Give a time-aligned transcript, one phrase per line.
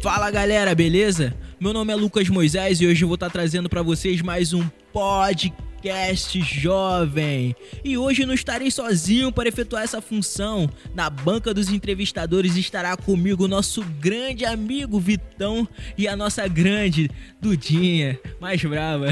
[0.00, 1.36] Fala galera, beleza?
[1.60, 4.66] Meu nome é Lucas Moisés e hoje eu vou estar trazendo para vocês mais um
[4.94, 7.54] podcast jovem.
[7.84, 10.70] E hoje não estarei sozinho para efetuar essa função.
[10.94, 15.68] Na banca dos entrevistadores estará comigo o nosso grande amigo Vitão
[15.98, 19.08] e a nossa grande Dudinha, mais brava.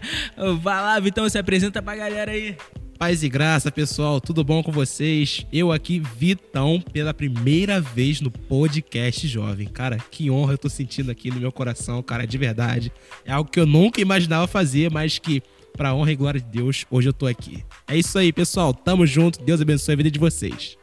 [0.62, 2.56] Vai lá, Vitão, se apresenta pra galera aí.
[3.00, 5.46] Paz e graça, pessoal, tudo bom com vocês?
[5.50, 9.66] Eu aqui, Vitão, pela primeira vez no podcast Jovem.
[9.68, 12.92] Cara, que honra eu tô sentindo aqui no meu coração, cara, de verdade.
[13.24, 16.84] É algo que eu nunca imaginava fazer, mas que, pra honra e glória de Deus,
[16.90, 17.64] hoje eu tô aqui.
[17.88, 20.76] É isso aí, pessoal, tamo junto, Deus abençoe a vida de vocês.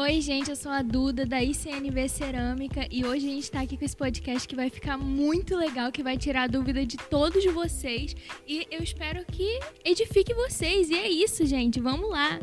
[0.00, 3.76] Oi, gente, eu sou a Duda da ICNV Cerâmica e hoje a gente está aqui
[3.76, 7.44] com esse podcast que vai ficar muito legal, que vai tirar a dúvida de todos
[7.46, 8.14] vocês
[8.46, 10.88] e eu espero que edifique vocês.
[10.88, 12.38] E é isso, gente, vamos lá.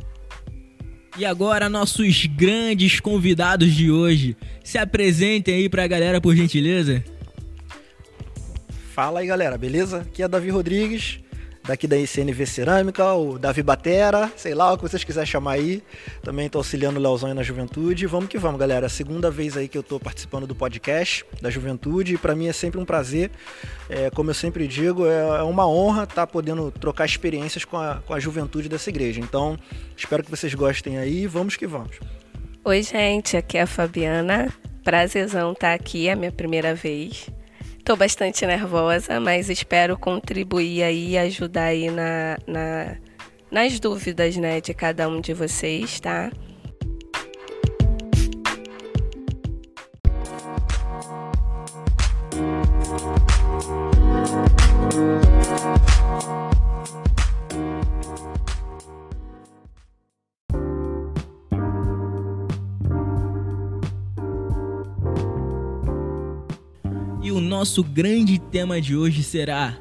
[1.17, 4.35] E agora, nossos grandes convidados de hoje.
[4.61, 7.01] Se apresentem aí pra galera, por gentileza.
[8.93, 9.99] Fala aí, galera, beleza?
[9.99, 11.19] Aqui é Davi Rodrigues,
[11.67, 15.83] daqui da ICNV Cerâmica, o Davi Batera, sei lá o que vocês quiserem chamar aí.
[16.21, 18.05] Também estou auxiliando o Leozão na Juventude.
[18.05, 18.87] Vamos que vamos, galera.
[18.87, 22.53] Segunda vez aí que eu estou participando do podcast da Juventude e para mim é
[22.53, 23.31] sempre um prazer.
[23.89, 27.77] É, como eu sempre digo, é, é uma honra estar tá podendo trocar experiências com
[27.77, 29.19] a, com a juventude dessa igreja.
[29.19, 29.57] Então,
[29.97, 31.25] espero que vocês gostem aí.
[31.27, 31.97] Vamos que vamos.
[32.63, 33.37] Oi, gente.
[33.37, 34.51] Aqui é a Fabiana.
[34.83, 37.27] Prazerzão estar tá aqui, é a minha primeira vez.
[37.85, 42.97] Estou bastante nervosa, mas espero contribuir aí ajudar aí na, na,
[43.51, 46.31] nas dúvidas né, de cada um de vocês, tá?
[67.65, 69.75] Nosso grande tema de hoje será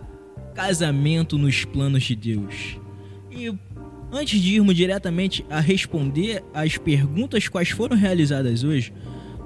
[0.54, 2.78] casamento nos planos de Deus.
[3.30, 3.55] E
[4.11, 8.90] antes de irmos diretamente a responder as perguntas quais foram realizadas hoje,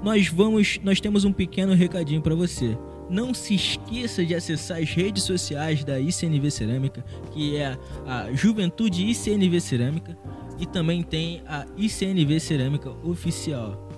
[0.01, 2.77] nós vamos, nós temos um pequeno recadinho para você.
[3.09, 9.03] Não se esqueça de acessar as redes sociais da ICNV Cerâmica, que é a Juventude
[9.03, 10.17] ICNV Cerâmica,
[10.57, 13.89] e também tem a ICNV Cerâmica Oficial.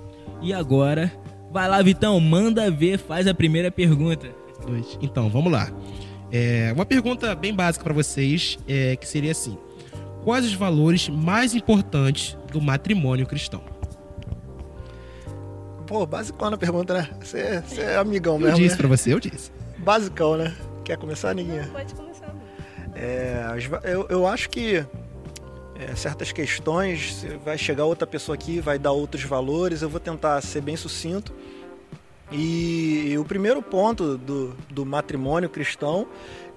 [0.42, 1.14] E agora
[1.52, 4.30] Vai lá, Vitão, manda ver, faz a primeira pergunta.
[5.02, 5.70] Então, vamos lá.
[6.32, 9.58] É, uma pergunta bem básica para vocês, é, que seria assim:
[10.24, 13.62] Quais os valores mais importantes do matrimônio cristão?
[15.88, 17.10] Pô, basicão na pergunta, né?
[17.20, 18.56] Você, você é amigão mesmo.
[18.56, 18.78] Eu disse né?
[18.78, 19.52] pra você, eu disse.
[19.80, 20.56] Basicão, né?
[20.86, 21.68] Quer começar, Niguinha?
[21.72, 22.34] Pode começar.
[22.96, 23.44] É,
[23.84, 24.86] eu, eu acho que
[25.82, 30.40] é, certas questões, vai chegar outra pessoa aqui, vai dar outros valores, eu vou tentar
[30.42, 31.34] ser bem sucinto.
[32.32, 36.08] E o primeiro ponto do, do matrimônio cristão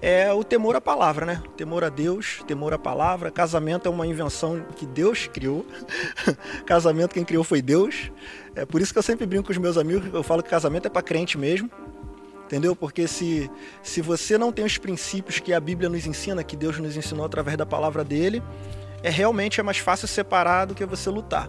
[0.01, 1.43] é o temor à palavra, né?
[1.57, 3.29] Temor a Deus, temor à palavra.
[3.29, 5.65] Casamento é uma invenção que Deus criou.
[6.65, 8.09] casamento quem criou foi Deus.
[8.55, 10.85] É por isso que eu sempre brinco com os meus amigos, eu falo que casamento
[10.85, 11.69] é para crente mesmo.
[12.45, 12.73] Entendeu?
[12.75, 13.49] Porque se,
[13.81, 17.25] se você não tem os princípios que a Bíblia nos ensina, que Deus nos ensinou
[17.25, 18.41] através da palavra dele,
[19.05, 21.47] é realmente é mais fácil separar do que você lutar.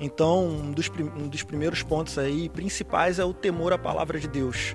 [0.00, 4.26] Então, um dos, um dos primeiros pontos aí principais é o temor à palavra de
[4.26, 4.74] Deus.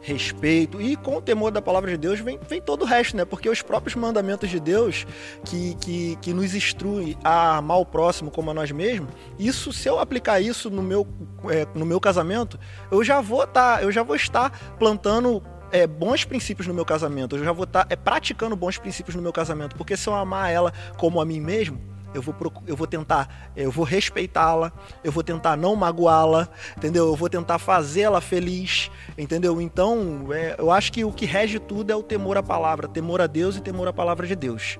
[0.00, 3.26] Respeito, e com o temor da palavra de Deus vem, vem todo o resto, né?
[3.26, 5.06] Porque os próprios mandamentos de Deus
[5.44, 9.88] que, que, que nos instruem a amar o próximo como a nós mesmos, isso, se
[9.88, 11.06] eu aplicar isso no meu,
[11.50, 12.58] é, no meu casamento,
[12.90, 15.42] eu já vou tá, eu já vou estar plantando
[15.74, 19.16] é, bons princípios no meu casamento, eu já vou estar tá, é, praticando bons princípios
[19.16, 21.80] no meu casamento, porque se eu amar ela como a mim mesmo,
[22.14, 22.32] eu vou,
[22.64, 24.70] eu vou tentar, eu vou respeitá-la,
[25.02, 27.08] eu vou tentar não magoá-la, entendeu?
[27.08, 29.60] Eu vou tentar fazê-la feliz, entendeu?
[29.60, 33.20] Então, é, eu acho que o que rege tudo é o temor à palavra, temor
[33.20, 34.78] a Deus e temor à palavra de Deus.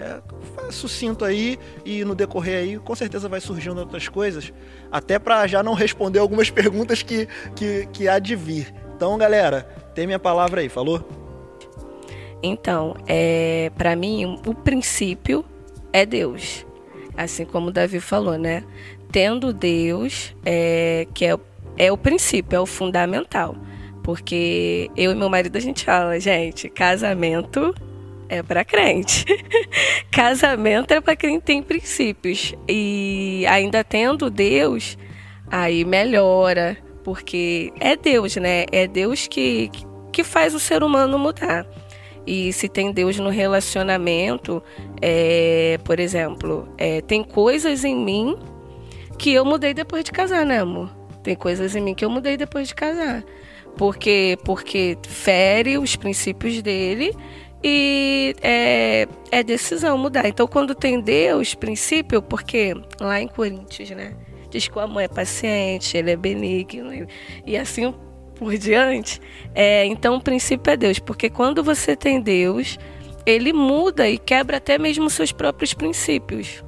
[0.00, 0.20] É,
[0.72, 4.52] sucinto aí e no decorrer aí com certeza vai surgindo outras coisas,
[4.90, 8.74] até para já não responder algumas perguntas que, que, que há de vir.
[8.96, 11.06] Então, galera, tem minha palavra aí, falou?
[12.42, 15.44] Então, é, para mim, o princípio
[15.92, 16.66] é Deus.
[17.16, 18.64] Assim como o Davi falou, né?
[19.10, 21.38] Tendo Deus, é, que é,
[21.76, 23.54] é o princípio, é o fundamental.
[24.02, 27.72] Porque eu e meu marido a gente fala, gente, casamento
[28.28, 29.24] é para crente.
[30.10, 32.54] casamento é para quem tem princípios.
[32.66, 34.98] E ainda tendo Deus,
[35.48, 38.64] aí melhora porque é Deus, né?
[38.72, 39.70] É Deus que,
[40.12, 41.66] que faz o ser humano mudar.
[42.26, 44.62] E se tem Deus no relacionamento,
[45.00, 48.36] é, por exemplo, é, tem coisas em mim
[49.18, 50.90] que eu mudei depois de casar, né, amor?
[51.22, 53.24] Tem coisas em mim que eu mudei depois de casar.
[53.76, 57.16] Porque, porque fere os princípios dele
[57.62, 60.26] e é, é decisão mudar.
[60.26, 64.14] Então, quando tem Deus, princípio, porque lá em Coríntios, né?
[64.52, 67.08] Diz que o amor é paciente, ele é benigno
[67.46, 67.92] e, assim
[68.34, 69.18] por diante.
[69.54, 72.78] É, então, o princípio é Deus, porque quando você tem Deus,
[73.24, 76.62] ele muda e quebra até mesmo seus próprios princípios.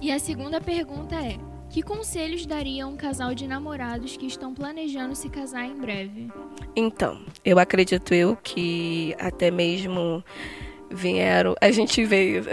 [0.00, 1.36] E a segunda pergunta é:
[1.68, 6.28] que conselhos daria um casal de namorados que estão planejando se casar em breve?
[6.74, 10.24] Então, eu acredito eu que até mesmo
[10.90, 11.54] vieram.
[11.60, 12.44] A gente veio.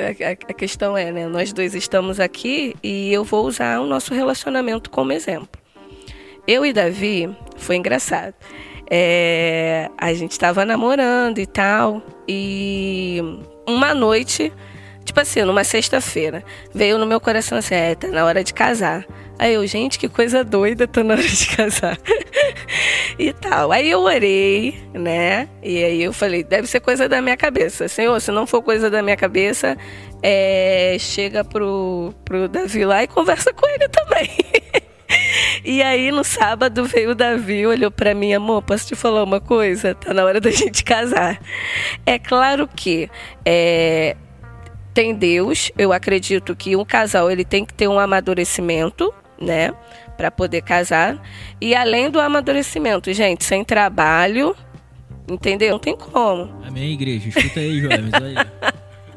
[0.49, 1.27] A, questão é, né?
[1.27, 5.61] Nós dois estamos aqui e eu vou usar o nosso relacionamento como exemplo.
[6.47, 8.33] Eu e Davi, foi engraçado.
[8.89, 13.21] É, a gente estava namorando e tal, e
[13.65, 14.51] uma noite
[15.03, 16.43] Tipo assim, numa sexta-feira,
[16.73, 19.05] veio no meu coração assim, é, tá na hora de casar.
[19.39, 21.97] Aí eu, gente, que coisa doida, tá na hora de casar.
[23.17, 23.71] e tal.
[23.71, 25.49] Aí eu orei, né?
[25.61, 27.87] E aí eu falei, deve ser coisa da minha cabeça.
[27.87, 29.77] Senhor, se não for coisa da minha cabeça,
[30.21, 34.29] é, chega pro, pro Davi lá e conversa com ele também.
[35.63, 39.39] E aí, no sábado, veio o Davi, olhou para mim, amor, posso te falar uma
[39.39, 39.95] coisa?
[39.95, 41.39] Tá na hora da gente casar.
[42.05, 43.09] É claro que
[43.45, 44.17] é,
[44.93, 45.71] tem Deus.
[45.77, 49.73] Eu acredito que um casal ele tem que ter um amadurecimento, né,
[50.17, 51.21] para poder casar.
[51.59, 54.55] E além do amadurecimento, gente, sem trabalho,
[55.29, 55.71] entendeu?
[55.71, 56.49] Não tem como.
[56.65, 57.29] Amém, igreja.
[57.29, 57.81] Escuta aí.
[57.81, 58.73] Aí.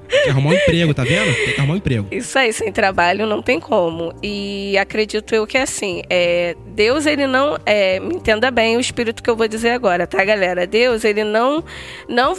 [0.08, 1.34] Tem que arrumar um emprego, tá vendo?
[1.34, 2.06] Tem que arrumar um emprego.
[2.10, 4.14] Isso aí, sem trabalho não tem como.
[4.22, 7.58] E acredito eu que assim, é, Deus, ele não.
[7.66, 10.66] É, me entenda bem o espírito que eu vou dizer agora, tá, galera?
[10.66, 11.64] Deus, ele não,
[12.08, 12.36] não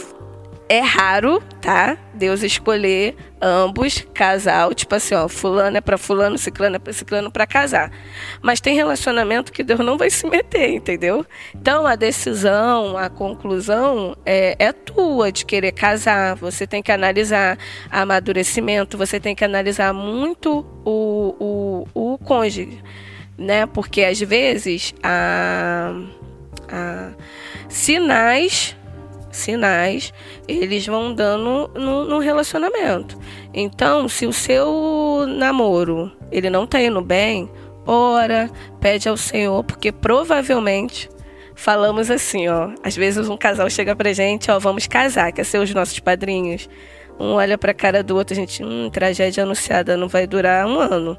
[0.68, 1.96] é raro, tá?
[2.12, 7.30] Deus escolher ambos, casal, tipo assim, ó, fulano é para fulano, ciclano é para ciclano
[7.30, 7.90] para casar.
[8.42, 11.24] Mas tem relacionamento que Deus não vai se meter, entendeu?
[11.54, 16.36] Então a decisão, a conclusão é, é tua de querer casar.
[16.36, 17.56] Você tem que analisar
[17.90, 22.82] amadurecimento, você tem que analisar muito o, o, o cônjuge,
[23.38, 23.64] né?
[23.66, 25.94] Porque às vezes a,
[26.70, 27.10] a
[27.68, 28.77] sinais
[29.38, 30.12] sinais
[30.46, 33.18] eles vão dando no, no, relacionamento.
[33.54, 37.50] Então, se o seu namoro ele não está indo bem,
[37.86, 38.50] ora,
[38.80, 41.08] pede ao Senhor, porque provavelmente
[41.54, 42.70] falamos assim, ó.
[42.82, 46.68] Às vezes um casal chega pra gente, ó, vamos casar, quer ser os nossos padrinhos.
[47.18, 50.78] Um olha pra cara do outro, a gente, hum, tragédia anunciada não vai durar um
[50.78, 51.18] ano.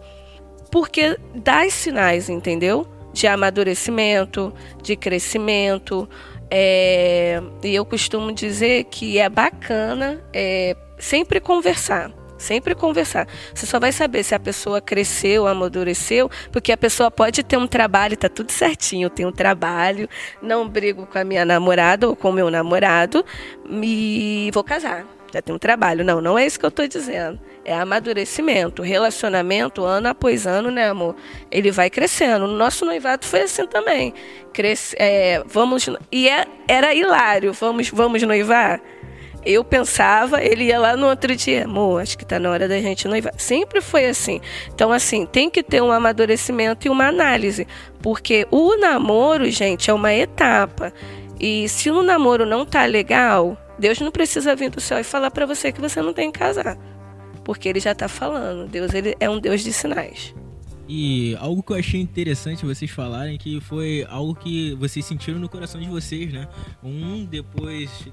[0.71, 2.87] Porque dá sinais, entendeu?
[3.11, 6.07] De amadurecimento, de crescimento,
[6.51, 12.11] é, e eu costumo dizer que é bacana é, sempre conversar.
[12.37, 13.27] Sempre conversar.
[13.53, 17.67] Você só vai saber se a pessoa cresceu, amadureceu, porque a pessoa pode ter um
[17.67, 19.07] trabalho, tá tudo certinho.
[19.07, 20.07] Eu tenho um trabalho,
[20.41, 23.25] não brigo com a minha namorada ou com o meu namorado
[23.69, 25.18] e vou casar.
[25.31, 26.03] Já tenho um trabalho.
[26.03, 27.39] Não, não é isso que eu estou dizendo
[27.69, 28.81] é amadurecimento.
[28.81, 31.15] Relacionamento, ano após ano, né, amor?
[31.51, 32.45] Ele vai crescendo.
[32.45, 34.11] O nosso noivado foi assim também.
[34.51, 37.53] Cresce, é, vamos E é, era hilário.
[37.53, 38.81] Vamos, vamos noivar?
[39.45, 42.81] Eu pensava, ele ia lá no outro dia, amor, acho que está na hora da
[42.81, 43.33] gente noivar.
[43.37, 44.41] Sempre foi assim.
[44.73, 47.67] Então, assim, tem que ter um amadurecimento e uma análise.
[48.01, 50.91] Porque o namoro, gente, é uma etapa.
[51.39, 55.31] E se o namoro não tá legal, Deus não precisa vir do céu e falar
[55.31, 56.77] para você que você não tem que casar
[57.49, 58.69] porque ele já está falando.
[58.69, 60.35] Deus ele é um Deus de sinais.
[60.87, 65.49] E algo que eu achei interessante vocês falarem que foi algo que vocês sentiram no
[65.49, 66.47] coração de vocês, né?
[66.83, 68.07] Um depois,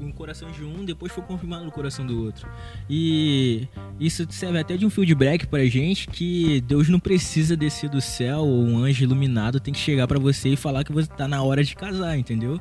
[0.00, 2.48] um coração de um, depois foi confirmado no coração do outro.
[2.88, 3.68] E
[4.00, 8.40] isso serve até de um feedback pra gente que Deus não precisa descer do céu
[8.40, 11.44] ou um anjo iluminado tem que chegar para você e falar que você tá na
[11.44, 12.60] hora de casar, entendeu?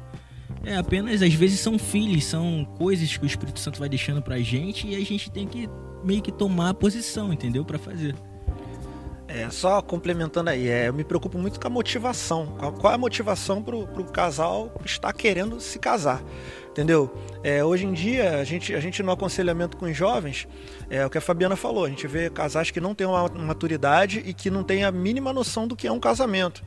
[0.64, 4.40] É apenas, às vezes são filhos, são coisas que o Espírito Santo vai deixando pra
[4.40, 5.70] gente e a gente tem que
[6.04, 7.64] meio que tomar a posição, entendeu?
[7.64, 8.16] para fazer.
[9.28, 12.58] É, só complementando aí, é, eu me preocupo muito com a motivação.
[12.80, 16.24] Qual é a motivação pro, pro casal estar querendo se casar?
[16.72, 17.14] Entendeu?
[17.44, 20.48] É, hoje em dia, a gente, a gente no aconselhamento com os jovens,
[20.90, 24.24] é o que a Fabiana falou, a gente vê casais que não têm uma maturidade
[24.26, 26.64] e que não têm a mínima noção do que é um casamento.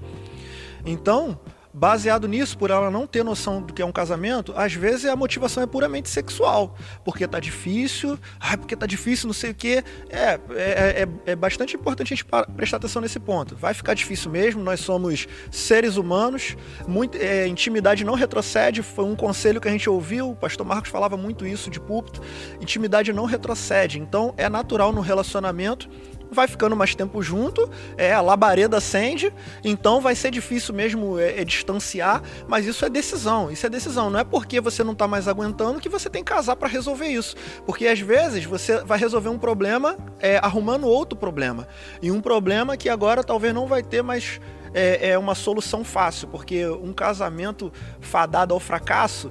[0.87, 1.39] Então,
[1.73, 5.17] baseado nisso, por ela não ter noção do que é um casamento, às vezes a
[5.17, 6.77] motivação é puramente sexual.
[7.05, 9.83] Porque tá difícil, ai, porque tá difícil, não sei o quê.
[10.11, 12.27] É, é, é, é bastante importante a gente
[12.57, 13.57] prestar atenção nesse ponto.
[13.57, 19.17] Vai ficar difícil mesmo, nós somos seres humanos, muito, é, intimidade não retrocede, foi um
[19.17, 22.21] conselho que a gente ouviu, o pastor Marcos falava muito isso de púlpito,
[22.61, 23.99] intimidade não retrocede.
[23.99, 25.89] Então é natural no relacionamento
[26.33, 31.41] vai ficando mais tempo junto, é, a labareda acende, então vai ser difícil mesmo é,
[31.41, 34.11] é distanciar, mas isso é decisão, isso é decisão.
[34.11, 37.07] Não é porque você não está mais aguentando que você tem que casar para resolver
[37.07, 37.37] isso.
[37.67, 41.69] Porque às vezes você vai resolver um problema é, arrumando outro problema.
[42.01, 44.41] E um problema que agora talvez não vai ter mais
[44.75, 49.31] é, é uma solução fácil, porque um casamento fadado ao fracasso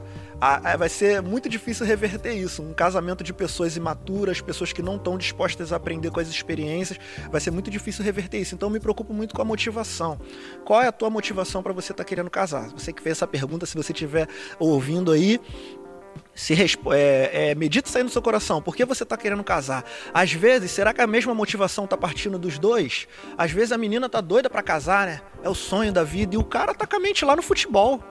[0.78, 2.64] vai ser muito difícil reverter isso.
[2.64, 7.00] Um casamento de pessoas imaturas, pessoas que não estão dispostas a aprender com as experiências,
[7.30, 8.56] vai ser muito difícil reverter isso.
[8.56, 10.20] Então eu me preocupo muito com a motivação.
[10.66, 12.70] Qual é a tua motivação para você estar tá querendo casar?
[12.70, 14.28] Você que fez essa pergunta, se você estiver
[14.60, 15.40] ouvindo aí,
[16.34, 16.56] se
[16.92, 18.62] é, é, medita isso aí no seu coração.
[18.62, 19.84] Por que você está querendo casar?
[20.14, 23.08] Às vezes, será que a mesma motivação está partindo dos dois?
[23.38, 25.22] Às vezes a menina tá doida para casar, né?
[25.44, 26.36] É o sonho da vida.
[26.36, 28.02] E o cara tá com a mente lá no futebol.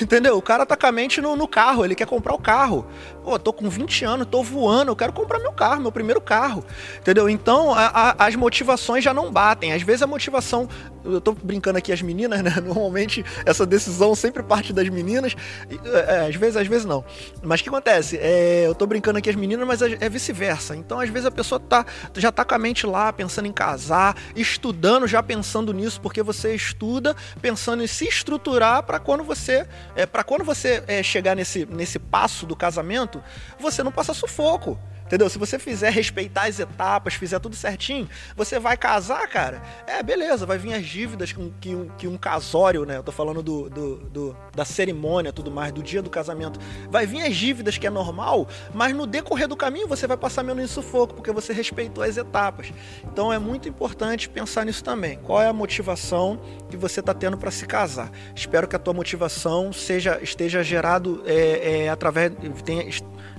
[0.00, 0.36] Entendeu?
[0.36, 2.86] O cara tá com a mente no, no, carro, ele quer comprar o carro.
[3.22, 6.64] Pô, tô com 20 anos, tô voando, eu quero comprar meu carro, meu primeiro carro.
[6.98, 7.28] Entendeu?
[7.28, 9.72] Então a, a, as motivações já não batem.
[9.72, 10.68] Às vezes a motivação.
[11.04, 12.54] Eu tô brincando aqui as meninas, né?
[12.62, 15.34] Normalmente essa decisão sempre parte das meninas.
[15.68, 17.04] É, é, às vezes, às vezes não.
[17.42, 18.18] Mas o que acontece?
[18.18, 20.76] É, eu tô brincando aqui as meninas, mas é, é vice-versa.
[20.76, 21.84] Então, às vezes, a pessoa tá,
[22.16, 26.54] já tá com a mente lá, pensando em casar, estudando, já pensando nisso, porque você
[26.54, 31.66] estuda, pensando em se estruturar para quando você é, para quando você é, chegar nesse,
[31.66, 33.22] nesse passo do casamento,
[33.58, 34.78] você não passa sufoco.
[35.12, 35.28] Entendeu?
[35.28, 39.60] Se você fizer respeitar as etapas, fizer tudo certinho, você vai casar, cara.
[39.86, 42.96] É, beleza, vai vir as dívidas que um, que um, que um casório, né?
[42.96, 46.58] Eu tô falando do, do, do, da cerimônia, tudo mais, do dia do casamento.
[46.90, 50.42] Vai vir as dívidas, que é normal, mas no decorrer do caminho você vai passar
[50.42, 52.72] menos sufoco, porque você respeitou as etapas.
[53.04, 55.18] Então é muito importante pensar nisso também.
[55.18, 56.40] Qual é a motivação
[56.70, 58.10] que você está tendo para se casar?
[58.34, 62.32] Espero que a tua motivação seja esteja gerado é, é, através.
[62.64, 62.88] Tenha,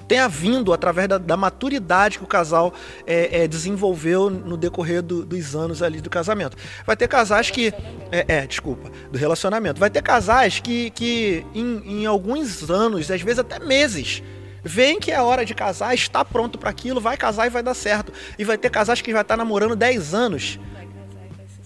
[0.08, 2.74] tenha vindo através da, da maturidade que o casal
[3.06, 6.58] é, é, desenvolveu no decorrer do, dos anos ali do casamento.
[6.86, 7.74] Vai ter casais que.
[8.12, 9.80] É, é, desculpa, do relacionamento.
[9.80, 14.22] Vai ter casais que, que em, em alguns anos, às vezes até meses,
[14.64, 17.74] veem que é hora de casar, está pronto para aquilo, vai casar e vai dar
[17.74, 18.14] certo.
[18.38, 20.60] E vai ter casais que vai estar namorando 10 anos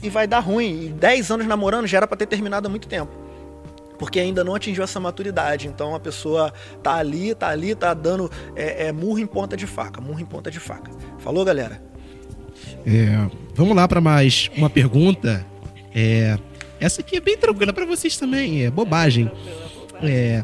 [0.02, 0.86] e vai dar ruim.
[0.86, 3.27] E 10 anos namorando já era para ter terminado há muito tempo
[3.98, 5.68] porque ainda não atingiu essa maturidade.
[5.68, 9.68] Então a pessoa tá ali, tá ali, tá dando é, é, murro em ponta de
[9.68, 10.92] faca, murro em ponta de faca.
[11.20, 11.82] Falou, galera?
[12.86, 15.46] É, vamos lá para mais uma pergunta.
[15.94, 16.38] É,
[16.80, 19.32] essa aqui é bem tranquila para vocês também, é bobagem.
[20.02, 20.44] É,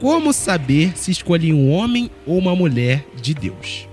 [0.00, 3.88] como saber se escolhe um homem ou uma mulher de Deus?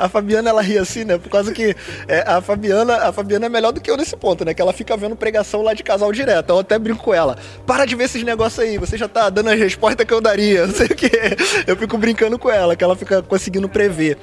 [0.00, 1.18] A Fabiana ela ri assim, né?
[1.18, 1.76] Por causa que
[2.08, 4.54] é, a Fabiana, a Fabiana é melhor do que eu nesse ponto, né?
[4.54, 6.50] Que ela fica vendo pregação lá de casal direto.
[6.50, 7.36] Eu até brinco com ela.
[7.66, 10.64] Para de ver esses negócios aí, você já tá dando a resposta que eu daria,
[10.66, 11.10] não sei o quê.
[11.66, 14.16] Eu fico brincando com ela, que ela fica conseguindo prever.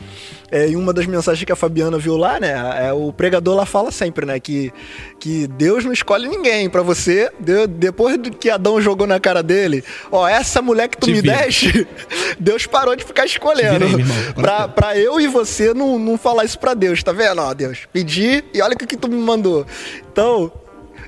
[0.49, 2.87] É, em uma das mensagens que a Fabiana viu lá, né?
[2.87, 4.39] É, o pregador lá fala sempre, né?
[4.39, 4.71] Que,
[5.19, 7.29] que Deus não escolhe ninguém para você.
[7.39, 11.21] Deus, depois que Adão jogou na cara dele, ó, essa mulher que tu Te me
[11.21, 11.85] deste,
[12.39, 13.87] Deus parou de ficar escolhendo.
[13.87, 17.41] Virei, pra, pra eu e você não, não falar isso pra Deus, tá vendo?
[17.41, 19.65] Ó, Deus, pedi e olha o que, que tu me mandou.
[20.11, 20.49] Então,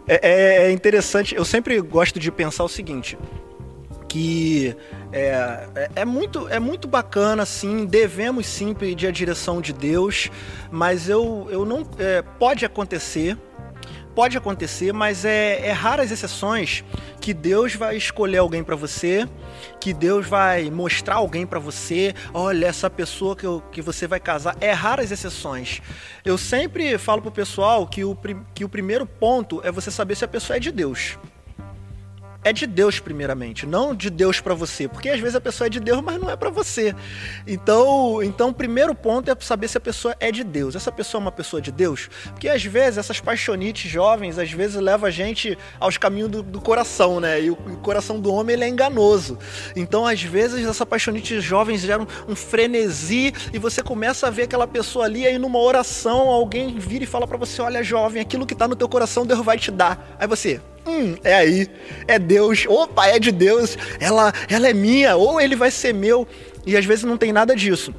[0.05, 1.35] é, é, é interessante.
[1.35, 3.17] Eu sempre gosto de pensar o seguinte:
[4.09, 4.75] que
[5.11, 10.29] é, é, é, muito, é muito bacana, sim, devemos sim pedir a direção de Deus,
[10.71, 11.87] mas eu, eu não.
[11.97, 13.35] É, pode acontecer,
[14.13, 16.83] pode acontecer, mas é, é raras exceções
[17.19, 19.27] que Deus vai escolher alguém para você,
[19.79, 22.13] que Deus vai mostrar alguém para você.
[22.31, 24.55] Olha, essa pessoa que, eu, que você vai casar.
[24.61, 25.81] É raras exceções.
[26.23, 28.17] Eu sempre falo pro pessoal que o,
[28.53, 31.17] que o primeiro ponto é você saber se a pessoa é de Deus
[32.43, 35.69] é de Deus primeiramente, não de Deus para você, porque às vezes a pessoa é
[35.69, 36.95] de Deus, mas não é para você.
[37.45, 40.75] Então, então o primeiro ponto é saber se a pessoa é de Deus.
[40.75, 44.75] Essa pessoa é uma pessoa de Deus, porque às vezes essas paixonites jovens às vezes
[44.75, 47.41] levam a gente aos caminhos do, do coração, né?
[47.41, 49.37] E o, o, coração do homem ele é enganoso.
[49.75, 54.67] Então, às vezes essa paixonite jovens geram um frenesi e você começa a ver aquela
[54.67, 58.55] pessoa ali aí numa oração alguém vira e fala para você, olha jovem, aquilo que
[58.55, 60.15] tá no teu coração Deus vai te dar.
[60.19, 61.67] Aí você, Hum, é aí.
[62.07, 62.65] É Deus.
[62.67, 63.77] Opa, é de Deus.
[63.99, 65.15] Ela, ela é minha.
[65.15, 66.27] Ou ele vai ser meu.
[66.65, 67.93] E às vezes não tem nada disso.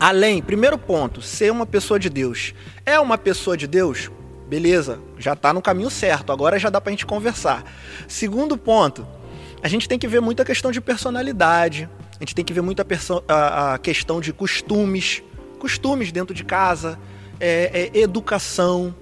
[0.00, 2.54] Além, primeiro ponto, ser uma pessoa de Deus.
[2.84, 4.10] É uma pessoa de Deus?
[4.48, 6.32] Beleza, já está no caminho certo.
[6.32, 7.64] Agora já dá para a gente conversar.
[8.08, 9.06] Segundo ponto,
[9.62, 11.88] a gente tem que ver muita questão de personalidade.
[12.16, 12.84] A gente tem que ver muita
[13.28, 15.22] a, a questão de costumes.
[15.58, 16.98] Costumes dentro de casa.
[17.38, 18.94] É, é, educação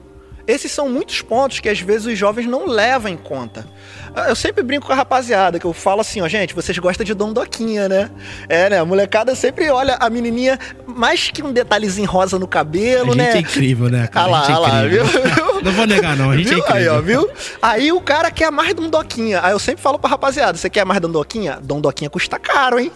[0.51, 3.67] esses são muitos pontos que às vezes os jovens não levam em conta.
[4.15, 7.05] Ah, Eu sempre brinco com a rapaziada, que eu falo assim, ó, gente, vocês gostam
[7.05, 8.11] de dondoquinha, né?
[8.49, 8.79] É, né?
[8.79, 13.17] A molecada sempre olha a menininha mais que um detalhezinho rosa no A cabelo, gente
[13.19, 13.33] né?
[13.35, 14.27] é incrível, né, Ah cara?
[14.27, 15.63] lá, a gente é ah lá, viu?
[15.63, 16.31] Não vou negar, não.
[16.31, 16.59] A gente viu?
[16.59, 16.93] é incrível.
[16.93, 17.31] Aí, ó, viu?
[17.63, 19.41] Aí o cara quer mais dondoquinha.
[19.43, 21.59] Aí eu sempre falo pra rapaziada, você quer mais dondoquinha?
[21.63, 22.91] Dondoquinha custa caro, hein?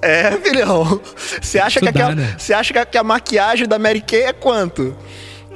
[0.00, 1.00] É, filhão.
[1.42, 2.36] Você acha, que, Estudar, aquela- né?
[2.54, 4.96] acha a, que a maquiagem da Mary Kay é quanto?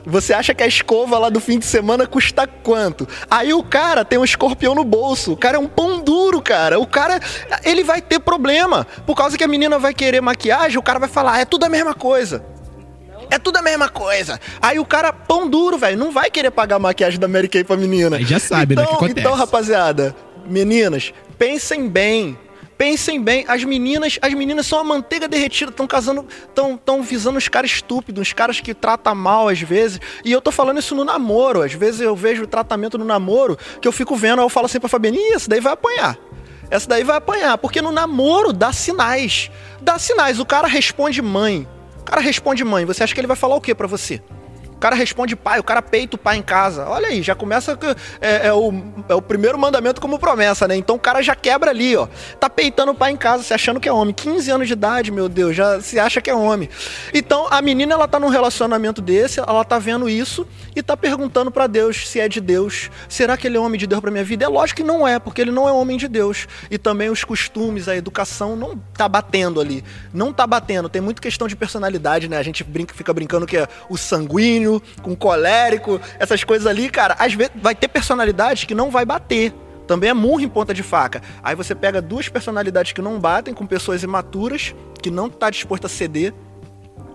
[0.07, 3.07] Você acha que a escova lá do fim de semana custa quanto?
[3.31, 5.33] Aí o cara tem um escorpião no bolso.
[5.33, 6.79] O cara é um pão duro, cara.
[6.79, 7.21] O cara,
[7.65, 8.87] ele vai ter problema.
[9.07, 11.65] Por causa que a menina vai querer maquiagem, o cara vai falar, "Ah, é tudo
[11.65, 12.45] a mesma coisa.
[13.31, 14.41] É tudo a mesma coisa.
[14.61, 17.63] Aí o cara, pão duro, velho, não vai querer pagar a maquiagem da Mary Kay
[17.65, 18.17] pra menina.
[18.17, 19.21] Aí já sabe, né, o que então, acontece.
[19.21, 22.39] Então, rapaziada, meninas, pensem bem.
[22.79, 27.37] Pensem bem, as meninas, as meninas são a manteiga derretida, estão casando, estão tão visando
[27.37, 30.01] os caras estúpidos, uns caras que tratam mal às vezes.
[30.25, 31.61] E eu tô falando isso no namoro.
[31.63, 34.79] Às vezes eu vejo o tratamento no namoro que eu fico vendo, eu falo assim
[34.79, 36.17] pra Fabiana, "Ih, essa daí vai apanhar.
[36.71, 39.51] Essa daí vai apanhar, porque no namoro dá sinais.
[39.81, 40.39] Dá sinais.
[40.39, 41.67] O cara responde mãe.
[42.01, 42.85] O cara responde mãe.
[42.85, 44.23] Você acha que ele vai falar o que pra você?
[44.79, 46.87] O cara responde pai, o cara peita o pai em casa.
[46.89, 47.77] Olha aí, já começa.
[47.77, 47.89] com-
[48.21, 48.73] É, é o,
[49.09, 50.77] é o primeiro mandamento como promessa, né?
[50.77, 52.07] Então o cara já quebra ali, ó.
[52.39, 54.15] Tá peitando o pai em casa, se achando que é homem.
[54.15, 56.69] 15 anos de idade, meu Deus, já se acha que é homem.
[57.13, 61.51] Então a menina, ela tá num relacionamento desse, ela tá vendo isso e tá perguntando
[61.51, 62.89] pra Deus se é de Deus.
[63.09, 64.45] Será que ele é homem de Deus pra minha vida?
[64.45, 66.47] É lógico que não é, porque ele não é homem de Deus.
[66.71, 69.83] E também os costumes, a educação não tá batendo ali.
[70.15, 70.89] Não tá batendo.
[70.89, 72.37] Tem muita questão de personalidade, né?
[72.39, 74.68] A gente brinca, fica brincando que é o sanguíneo,
[75.03, 77.17] com colérico, essas coisas ali, cara.
[77.19, 79.53] Às vezes vai ter personalidade que não vai bater.
[79.87, 81.23] Também é murro em ponta de faca.
[81.43, 85.87] Aí você pega duas personalidades que não batem, com pessoas imaturas, que não tá disposto
[85.87, 86.35] a ceder.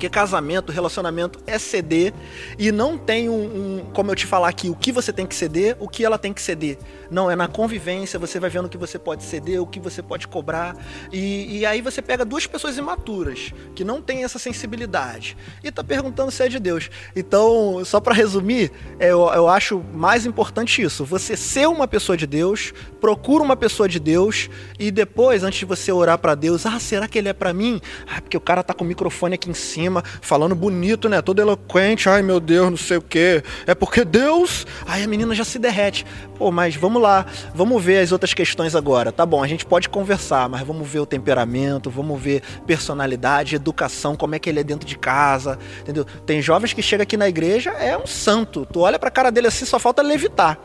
[0.03, 2.13] Porque casamento, relacionamento é ceder
[2.59, 3.35] e não tem um,
[3.79, 6.17] um- como eu te falar aqui, o que você tem que ceder, o que ela
[6.17, 6.77] tem que ceder.
[7.09, 10.01] Não, é na convivência, você vai vendo o que você pode ceder, o que você
[10.01, 10.75] pode cobrar.
[11.09, 15.81] E, e aí você pega duas pessoas imaturas, que não têm essa sensibilidade, e tá
[15.81, 16.89] perguntando se é de Deus.
[17.15, 21.05] Então, só para resumir, é, eu, eu acho mais importante isso.
[21.05, 25.65] Você ser uma pessoa de Deus, procura uma pessoa de Deus, e depois, antes de
[25.65, 27.79] você orar para Deus, ah, será que ele é para mim?
[28.05, 31.21] Ah, porque o cara tá com o microfone aqui em cima, falando bonito, né?
[31.21, 33.43] Todo eloquente, ai meu Deus, não sei o quê.
[33.67, 34.65] É porque Deus.
[34.87, 36.05] Aí a menina já se derrete.
[36.37, 39.11] Pô, mas vamos lá, vamos ver as outras questões agora.
[39.11, 44.15] Tá bom, a gente pode conversar, mas vamos ver o temperamento, vamos ver personalidade, educação,
[44.15, 46.05] como é que ele é dentro de casa, entendeu?
[46.25, 48.65] Tem jovens que chegam aqui na igreja, é um santo.
[48.65, 50.57] Tu olha pra cara dele assim, só falta levitar.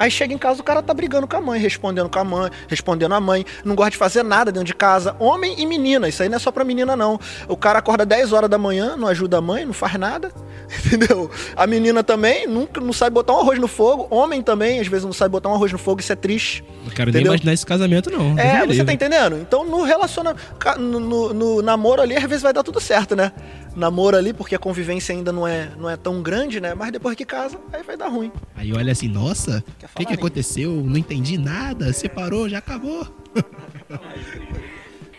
[0.00, 2.50] Aí chega em casa, o cara tá brigando com a mãe, respondendo com a mãe,
[2.68, 5.14] respondendo a mãe, não gosta de fazer nada dentro de casa.
[5.18, 7.20] Homem e menina, isso aí não é só pra menina, não.
[7.46, 10.32] O cara acorda 10 horas da manhã, não ajuda a mãe, não faz nada,
[10.86, 11.30] entendeu?
[11.54, 14.06] A menina também nunca não sabe botar um arroz no fogo.
[14.10, 16.64] Homem também, às vezes, não sabe botar um arroz no fogo, isso é triste.
[16.82, 17.24] Não quero Entendeu?
[17.32, 18.38] nem imaginar esse casamento, não.
[18.38, 18.84] É, você livre.
[18.86, 19.36] tá entendendo?
[19.36, 20.40] Então no relacionamento,
[20.78, 23.30] no, no- no namoro ali, às vezes vai dar tudo certo, né?
[23.76, 26.74] Namoro ali, porque a convivência ainda não é, não é tão grande, né?
[26.74, 28.32] Mas depois que casa, aí vai dar ruim.
[28.56, 30.72] Aí olha assim, nossa, o que, que aconteceu?
[30.72, 33.06] Não entendi nada, separou, já acabou.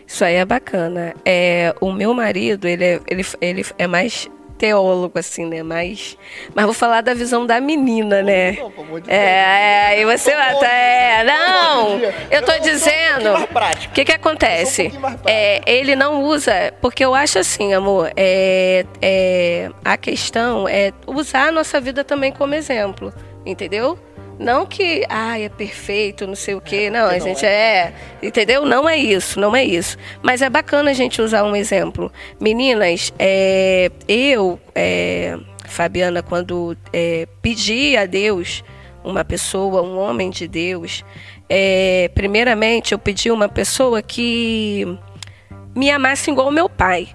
[0.06, 1.14] Isso aí é bacana.
[1.24, 4.30] É, o meu marido, ele é, ele, ele é mais
[4.62, 5.64] teólogo, assim, né?
[5.64, 6.16] Mais,
[6.54, 8.52] mas vou falar da visão da menina, né?
[8.52, 10.68] Não, pelo amor de É, é, aí você mata.
[10.68, 12.00] É, não!
[12.30, 13.34] Eu tô um dizendo.
[13.34, 14.92] O que que acontece?
[14.96, 15.16] Um.
[15.26, 21.48] É, ele não usa, porque eu acho assim, amor, é, é, a questão é usar
[21.48, 23.12] a nossa vida também como exemplo,
[23.44, 23.98] entendeu?
[24.42, 26.90] Não que, ah, é perfeito, não sei o quê.
[26.90, 27.94] Não, a não gente é.
[28.24, 28.66] Entendeu?
[28.66, 29.98] Não é isso, não é isso.
[30.24, 32.12] Mas é bacana a gente usar um exemplo.
[32.40, 38.64] Meninas, é, eu, é, Fabiana, quando é, pedi a Deus
[39.04, 41.06] uma pessoa, um homem de Deus,
[41.48, 44.98] é, primeiramente eu pedi uma pessoa que
[45.76, 47.10] me amasse igual o meu pai.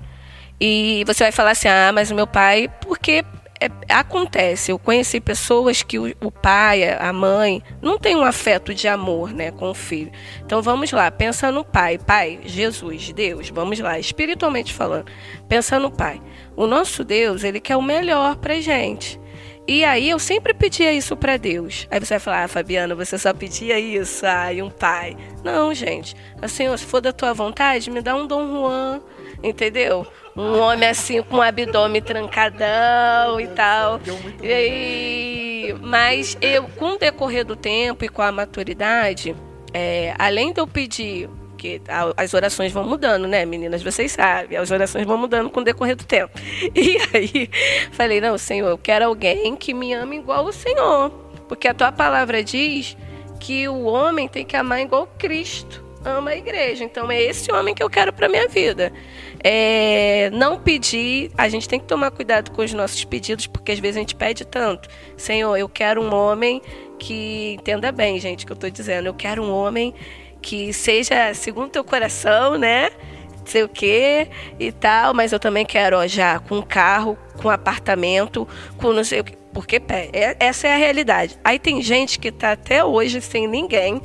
[0.60, 3.24] E você vai falar assim, ah, mas o meu pai, porque
[3.60, 8.74] é, acontece, eu conheci pessoas que o, o pai, a mãe, não tem um afeto
[8.74, 10.10] de amor né, com o filho.
[10.44, 11.98] Então vamos lá, pensa no pai.
[11.98, 15.10] Pai, Jesus, Deus, vamos lá, espiritualmente falando.
[15.48, 16.20] Pensa no pai.
[16.56, 19.20] O nosso Deus, ele quer o melhor pra gente.
[19.68, 21.88] E aí eu sempre pedia isso pra Deus.
[21.90, 25.16] Aí você vai falar, ah, Fabiana, você só pedia isso, ai, um pai.
[25.42, 26.14] Não, gente.
[26.40, 29.02] Assim, se for da tua vontade, me dá um Dom Juan,
[29.42, 30.06] entendeu?
[30.36, 34.00] Um homem assim com o abdômen trancadão e tal.
[34.42, 39.34] E, mas eu, com o decorrer do tempo e com a maturidade,
[39.72, 41.80] é, além de eu pedir que porque
[42.16, 43.82] as orações vão mudando, né, meninas?
[43.82, 46.32] Vocês sabem, as orações vão mudando com o decorrer do tempo.
[46.74, 47.50] E aí,
[47.92, 51.10] falei: não, Senhor, eu quero alguém que me ame igual o Senhor.
[51.48, 52.96] Porque a tua palavra diz
[53.40, 56.84] que o homem tem que amar igual Cristo ama a igreja.
[56.84, 58.92] Então é esse homem que eu quero para minha vida.
[59.42, 63.78] É, não pedir, a gente tem que tomar cuidado com os nossos pedidos, porque às
[63.78, 64.88] vezes a gente pede tanto.
[65.16, 66.62] Senhor, eu quero um homem
[66.98, 69.06] que entenda bem, gente, o que eu estou dizendo.
[69.06, 69.94] Eu quero um homem
[70.40, 72.90] que seja segundo teu coração, né?
[73.44, 78.46] Sei o quê e tal, mas eu também quero ó, já com carro, com apartamento,
[78.76, 79.34] com não sei o quê.
[79.56, 81.38] Porque é, essa é a realidade.
[81.42, 84.02] Aí tem gente que está até hoje sem ninguém,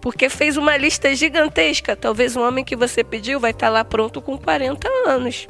[0.00, 1.94] porque fez uma lista gigantesca.
[1.94, 5.46] Talvez um homem que você pediu vai estar tá lá pronto com 40 anos.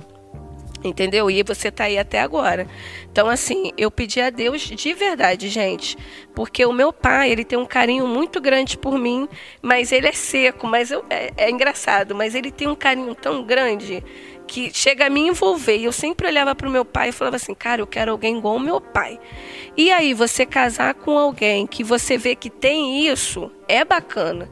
[0.83, 1.31] Entendeu?
[1.31, 2.67] E você está aí até agora.
[3.12, 5.97] Então, assim, eu pedi a Deus de verdade, gente.
[6.35, 9.29] Porque o meu pai, ele tem um carinho muito grande por mim,
[9.62, 13.45] mas ele é seco, mas eu, é, é engraçado, mas ele tem um carinho tão
[13.45, 14.03] grande
[14.47, 15.77] que chega a me envolver.
[15.77, 18.39] E eu sempre olhava para o meu pai e falava assim, cara, eu quero alguém
[18.39, 19.19] igual o meu pai.
[19.77, 24.49] E aí, você casar com alguém que você vê que tem isso, é bacana.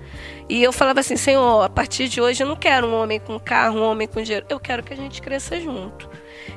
[0.49, 3.39] E eu falava assim, Senhor, a partir de hoje eu não quero um homem com
[3.39, 4.45] carro, um homem com dinheiro.
[4.49, 6.11] Eu quero que a gente cresça junto.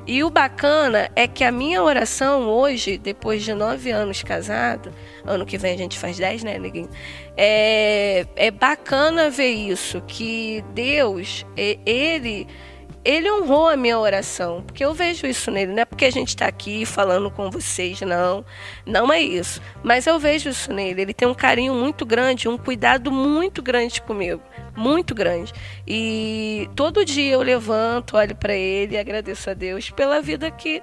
[0.07, 4.91] E o bacana é que a minha oração hoje, depois de nove anos casado,
[5.25, 6.89] ano que vem a gente faz dez, né, neguinho?
[7.37, 12.47] É, é bacana ver isso, que Deus, ele
[13.05, 16.29] ele honrou a minha oração, porque eu vejo isso nele, não é porque a gente
[16.29, 18.43] está aqui falando com vocês, não,
[18.83, 22.57] não é isso, mas eu vejo isso nele, ele tem um carinho muito grande, um
[22.57, 24.41] cuidado muito grande comigo,
[24.75, 25.53] muito grande,
[25.87, 30.81] e todo dia eu levanto, olho para ele e agradeço a Deus pela vida que,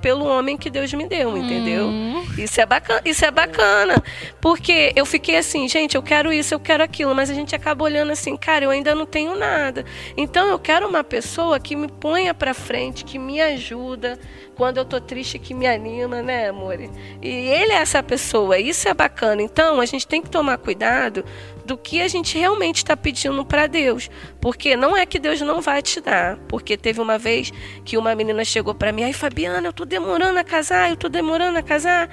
[0.00, 1.86] pelo homem que Deus me deu, entendeu?
[1.86, 2.24] Hum.
[2.38, 4.02] Isso é bacana, isso é bacana,
[4.40, 7.84] porque eu fiquei assim, gente, eu quero isso, eu quero aquilo, mas a gente acaba
[7.84, 9.84] olhando assim, cara, eu ainda não tenho nada,
[10.16, 14.18] então eu quero uma pessoa que me ponha para frente, que me ajuda
[14.54, 16.78] quando eu tô triste, que me anima, né, amor?
[16.80, 19.42] E ele é essa pessoa, isso é bacana.
[19.42, 21.24] Então, a gente tem que tomar cuidado
[21.64, 25.60] do que a gente realmente está pedindo para Deus, porque não é que Deus não
[25.60, 27.50] vai te dar, porque teve uma vez
[27.84, 31.08] que uma menina chegou para mim, ai Fabiana, eu tô demorando a casar, eu tô
[31.08, 32.10] demorando a casar,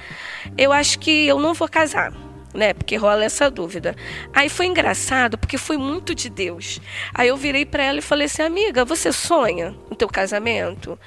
[0.58, 2.74] eu acho que eu não vou casar né?
[2.74, 3.96] Porque rola essa dúvida.
[4.34, 6.80] Aí foi engraçado, porque foi muito de Deus.
[7.14, 10.98] Aí eu virei para ela e falei assim: "Amiga, você sonha no teu casamento?"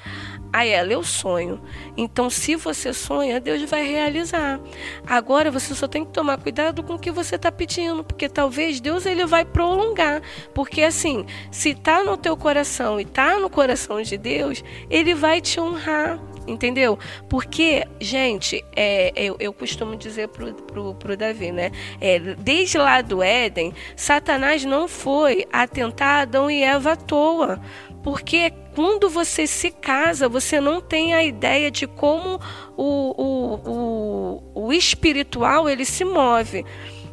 [0.53, 1.59] Aí ela, eu sonho.
[1.97, 4.59] Então, se você sonha, Deus vai realizar.
[5.07, 8.79] Agora, você só tem que tomar cuidado com o que você está pedindo, porque talvez
[8.79, 10.21] Deus ele vai prolongar.
[10.53, 15.41] Porque assim, se está no teu coração e está no coração de Deus, Ele vai
[15.41, 16.19] te honrar.
[16.47, 16.99] Entendeu?
[17.29, 21.71] Porque, gente, é, eu, eu costumo dizer pro, pro, pro Davi, né?
[22.01, 27.61] É, desde lá do Éden, Satanás não foi atentar Adão e Eva à toa.
[28.03, 32.39] Porque quando você se casa, você não tem a ideia de como
[32.75, 36.65] o, o, o, o espiritual ele se move.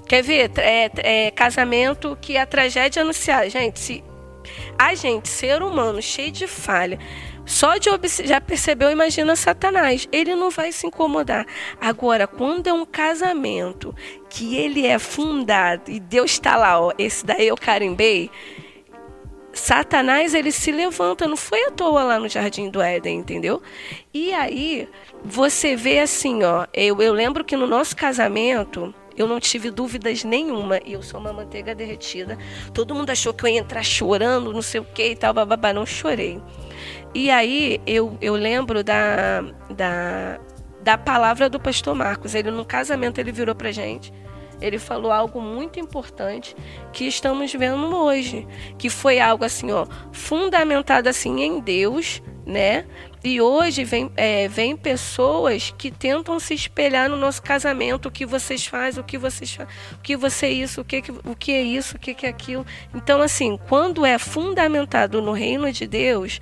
[0.09, 0.51] Quer ver?
[0.57, 3.49] É, é, casamento que a tragédia anunciar.
[3.49, 4.03] Gente, se
[4.77, 6.99] a gente, ser humano, cheio de falha,
[7.45, 7.91] só de
[8.25, 10.09] já percebeu, imagina Satanás.
[10.13, 11.47] Ele não vai se incomodar.
[11.81, 13.95] Agora, quando é um casamento
[14.29, 18.31] que ele é fundado e Deus está lá, ó, esse daí eu carimbei.
[19.53, 23.61] Satanás ele se levanta, não foi à toa lá no jardim do Éden, entendeu?
[24.15, 24.89] E aí
[25.25, 30.25] você vê assim, ó, eu, eu lembro que no nosso casamento eu não tive dúvidas
[30.25, 30.81] nenhuma.
[30.85, 32.39] E eu sou uma manteiga derretida.
[32.73, 35.73] Todo mundo achou que eu ia entrar chorando, não sei o que e tal, bababá.
[35.73, 36.41] Não chorei.
[37.15, 40.41] E aí eu, eu lembro da, da,
[40.83, 42.35] da palavra do pastor Marcos.
[42.35, 44.13] Ele no casamento ele virou pra gente.
[44.61, 46.55] Ele falou algo muito importante
[46.93, 52.85] que estamos vendo hoje, que foi algo assim, ó, fundamentado assim em Deus, né?
[53.23, 58.25] E hoje vem, é, vem pessoas que tentam se espelhar no nosso casamento, o que
[58.25, 59.59] vocês fazem, o que vocês
[59.93, 62.67] o que você é isso, o que, o que é isso, o que é aquilo.
[62.95, 66.41] Então, assim, quando é fundamentado no reino de Deus,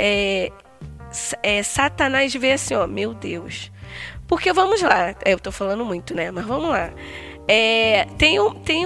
[0.00, 0.52] é,
[1.42, 3.70] é, Satanás vê assim, ó, meu Deus.
[4.26, 6.30] Porque vamos lá, é, eu estou falando muito, né?
[6.30, 6.90] Mas vamos lá.
[7.46, 8.84] É, tem, tem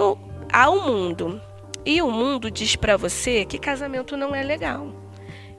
[0.52, 1.40] há o um mundo.
[1.86, 4.88] E o mundo diz para você que casamento não é legal.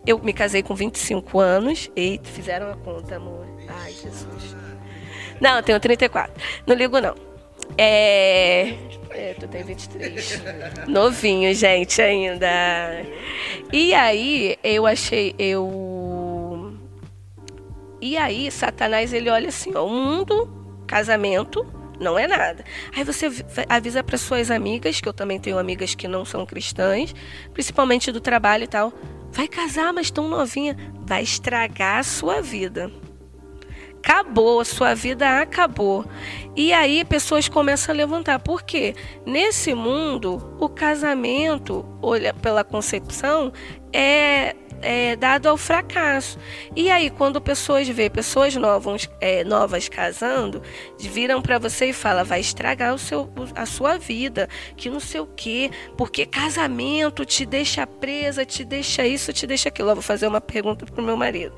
[0.05, 1.89] Eu me casei com 25 anos.
[1.95, 3.45] e fizeram a conta, amor.
[3.67, 4.55] Ai, Jesus.
[5.39, 6.33] Não, eu tenho 34.
[6.65, 7.15] Não ligo, não.
[7.78, 8.73] É.
[9.12, 10.43] É, tu tem 23.
[10.88, 13.06] Novinho, gente, ainda.
[13.71, 15.34] E aí, eu achei.
[15.39, 16.73] Eu.
[18.01, 20.49] E aí, Satanás, ele olha assim: ó, o mundo,
[20.86, 21.65] casamento,
[21.99, 22.63] Não é nada.
[22.95, 23.30] Aí você
[23.69, 27.15] avisa para suas amigas, que eu também tenho amigas que não são cristãs,
[27.54, 28.91] principalmente do trabalho e tal.
[29.32, 30.75] Vai casar, mas tão novinha.
[31.06, 32.91] Vai estragar a sua vida.
[34.05, 36.05] Acabou, a sua vida acabou.
[36.55, 38.37] E aí pessoas começam a levantar.
[38.37, 38.93] Por quê?
[39.25, 43.51] Nesse mundo, o casamento, olha pela concepção,
[43.91, 46.37] é é, dado ao fracasso.
[46.75, 50.61] E aí, quando pessoas vê pessoas novas, é, novas casando,
[50.99, 55.21] viram para você e fala, vai estragar o seu, a sua vida, que não sei
[55.21, 59.89] o quê, porque casamento te deixa presa, te deixa isso, te deixa aquilo.
[59.89, 61.55] Eu vou fazer uma pergunta pro meu marido.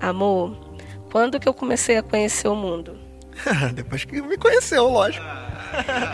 [0.00, 0.67] Amor,
[1.10, 2.98] quando que eu comecei a conhecer o mundo?
[3.74, 5.24] Depois que me conheceu, lógico.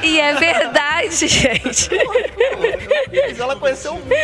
[0.02, 1.88] E é verdade, gente.
[3.38, 4.14] ela conheceu o mundo.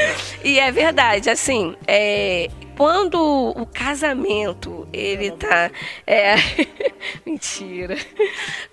[0.45, 2.49] E é verdade, assim, é,
[2.81, 5.71] quando o casamento ele tá
[6.07, 6.37] é,
[7.27, 7.95] mentira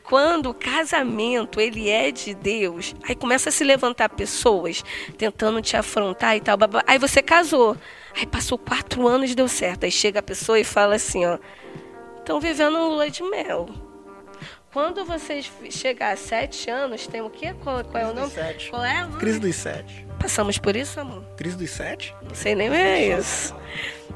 [0.01, 4.81] quando o casamento ele é de Deus aí começa a se levantar pessoas
[5.17, 6.57] tentando te afrontar e tal
[6.87, 7.75] aí você casou
[8.15, 11.37] aí passou quatro anos e deu certo aí chega a pessoa e fala assim ó
[12.27, 13.69] estão vivendo lua de mel
[14.73, 17.55] quando vocês chegar a sete anos, tem o quê?
[17.63, 18.29] Qual, qual é o nome?
[18.29, 18.69] Sete.
[18.69, 19.07] Qual é?
[19.17, 20.05] Crise dos sete.
[20.19, 21.23] Passamos por isso, amor?
[21.35, 22.13] Crise dos sete?
[22.21, 23.55] Não sei nem é isso.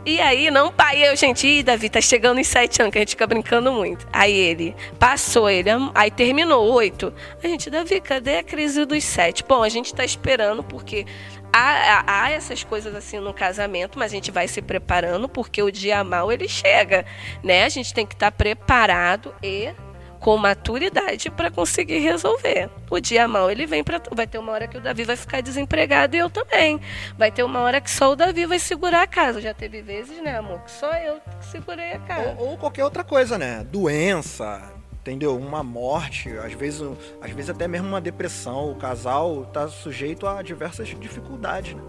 [0.05, 3.01] E aí, não, pai, eu, gente, ih, Davi, tá chegando em sete anos, que a
[3.01, 4.07] gente fica brincando muito.
[4.13, 7.13] Aí ele, passou ele, aí terminou oito.
[7.43, 9.43] A gente, Davi, cadê a crise dos sete?
[9.43, 11.07] Bom, a gente tá esperando, porque
[11.53, 15.71] há, há, essas coisas assim no casamento, mas a gente vai se preparando, porque o
[15.71, 17.05] dia mal ele chega,
[17.43, 17.65] né?
[17.65, 19.73] A gente tem que estar tá preparado e
[20.21, 22.69] com maturidade para conseguir resolver.
[22.89, 25.41] O dia mal ele vem para vai ter uma hora que o Davi vai ficar
[25.41, 26.79] desempregado e eu também.
[27.17, 29.41] Vai ter uma hora que só o Davi vai segurar a casa.
[29.41, 31.19] Já teve vezes, né, amor, que só eu
[31.51, 32.35] segurei a casa.
[32.37, 33.65] Ou, ou qualquer outra coisa, né?
[33.71, 35.35] Doença, entendeu?
[35.35, 36.81] Uma morte, às vezes,
[37.19, 38.71] às vezes até mesmo uma depressão.
[38.71, 41.81] O casal está sujeito a diversas dificuldades, né?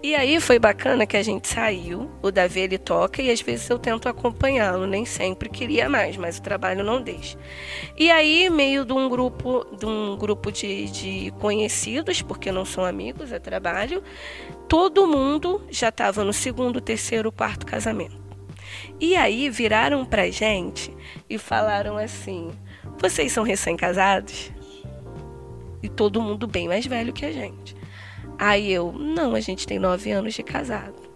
[0.00, 3.68] E aí foi bacana que a gente saiu, o Davi ele toca e às vezes
[3.68, 7.36] eu tento acompanhá-lo, nem sempre queria mais, mas o trabalho não deixa.
[7.96, 12.84] E aí, meio de um grupo, de um grupo de, de conhecidos, porque não são
[12.84, 14.00] amigos, é trabalho,
[14.68, 18.27] todo mundo já estava no segundo, terceiro, quarto casamento.
[19.00, 20.94] E aí viraram pra gente
[21.28, 22.50] e falaram assim:
[22.98, 24.50] vocês são recém-casados?
[25.82, 27.76] E todo mundo bem mais velho que a gente.
[28.38, 31.08] Aí eu, não, a gente tem nove anos de casado.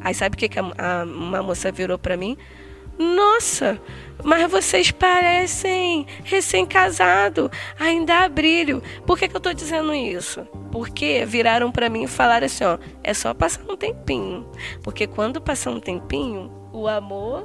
[0.00, 2.36] Aí sabe o que, que a, a, uma moça virou para mim?
[2.98, 3.80] Nossa,
[4.22, 8.82] mas vocês parecem recém-casado, ainda há brilho.
[9.06, 10.46] Por que, que eu estou dizendo isso?
[10.70, 14.50] Porque viraram para mim e falaram assim: ó, é só passar um tempinho.
[14.82, 17.44] Porque quando passar um tempinho, o amor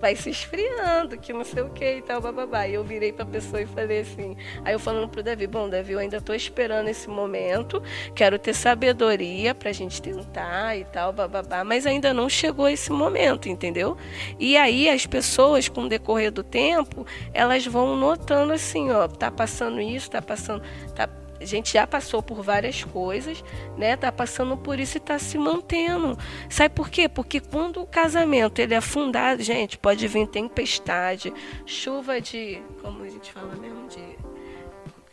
[0.00, 2.66] vai se esfriando, que não sei o que e tal, bababá.
[2.66, 4.36] E eu virei pra pessoa e falei assim.
[4.64, 7.82] Aí eu falando pro Davi, bom, Davi, eu ainda tô esperando esse momento,
[8.14, 13.48] quero ter sabedoria pra gente tentar e tal, bababá, mas ainda não chegou esse momento,
[13.48, 13.96] entendeu?
[14.38, 19.30] E aí as pessoas, com o decorrer do tempo, elas vão notando assim, ó, tá
[19.30, 20.62] passando isso, tá passando.
[20.94, 21.08] Tá
[21.40, 23.42] a gente já passou por várias coisas,
[23.76, 23.96] né?
[23.96, 26.18] Tá passando por isso e tá se mantendo.
[26.48, 27.08] Sabe por quê?
[27.08, 31.32] Porque quando o casamento ele é fundado, gente, pode vir tempestade,
[31.64, 34.18] chuva de, como a gente fala mesmo, de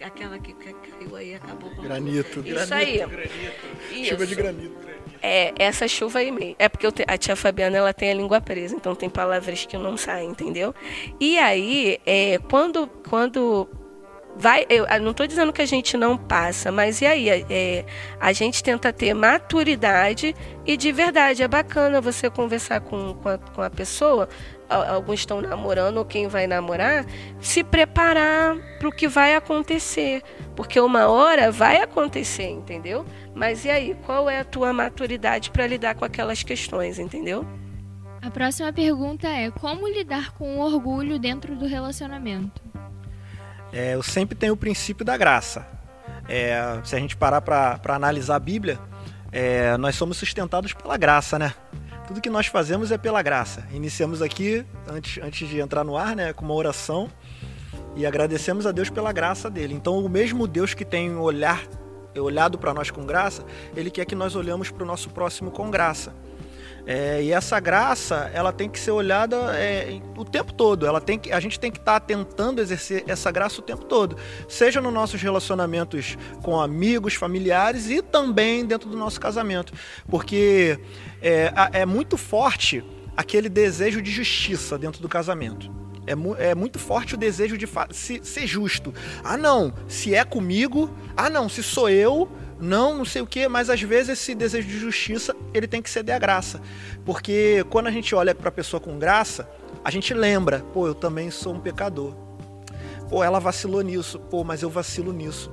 [0.03, 2.49] aquela que caiu aí acabou com granito, tudo.
[2.49, 2.97] Isso aí.
[2.97, 4.05] Granito.
[4.05, 4.75] Chuva de granito.
[5.21, 6.55] É, essa chuva aí mesmo.
[6.59, 9.77] É porque te, a tia Fabiana ela tem a língua presa, então tem palavras que
[9.77, 10.73] não saem, entendeu?
[11.19, 13.67] E aí, é, quando, quando
[14.35, 17.29] vai, eu não estou dizendo que a gente não passa, mas e aí?
[17.49, 17.85] É,
[18.19, 23.37] a gente tenta ter maturidade e de verdade é bacana você conversar com, com, a,
[23.37, 24.27] com a pessoa.
[24.67, 27.05] Alguns estão namorando ou quem vai namorar,
[27.39, 30.23] se preparar para o que vai acontecer,
[30.55, 33.05] porque uma hora vai acontecer, entendeu?
[33.35, 33.95] Mas e aí?
[34.05, 37.45] Qual é a tua maturidade para lidar com aquelas questões, entendeu?
[38.23, 42.59] A próxima pergunta é: como lidar com o orgulho dentro do relacionamento?
[43.71, 45.67] É, eu sempre tenho o princípio da graça.
[46.27, 48.79] É, se a gente parar para analisar a Bíblia,
[49.31, 51.53] é, nós somos sustentados pela graça, né?
[52.07, 53.65] Tudo que nós fazemos é pela graça.
[53.71, 57.09] Iniciamos aqui, antes, antes de entrar no ar, né, com uma oração
[57.95, 59.73] e agradecemos a Deus pela graça dele.
[59.73, 61.63] Então, o mesmo Deus que tem olhar,
[62.15, 63.43] olhado para nós com graça,
[63.75, 66.13] ele quer que nós olhamos para o nosso próximo com graça.
[66.87, 70.85] É, e essa graça, ela tem que ser olhada é, o tempo todo.
[70.85, 73.85] Ela tem que, a gente tem que estar tá tentando exercer essa graça o tempo
[73.85, 74.17] todo,
[74.47, 79.73] seja nos nossos relacionamentos com amigos, familiares e também dentro do nosso casamento,
[80.07, 80.79] porque
[81.21, 82.83] é, é muito forte
[83.17, 85.73] aquele desejo de justiça dentro do casamento.
[86.07, 88.93] É, mu é muito forte o desejo de se, ser justo.
[89.23, 90.89] Ah, não, se é comigo.
[91.17, 92.29] Ah, não, se sou eu.
[92.59, 95.89] Não, não sei o que, mas às vezes esse desejo de justiça ele tem que
[95.89, 96.61] ceder a graça.
[97.03, 99.49] Porque quando a gente olha para a pessoa com graça,
[99.83, 102.15] a gente lembra, pô, eu também sou um pecador.
[103.09, 105.51] Pô, ela vacilou nisso, pô, mas eu vacilo nisso.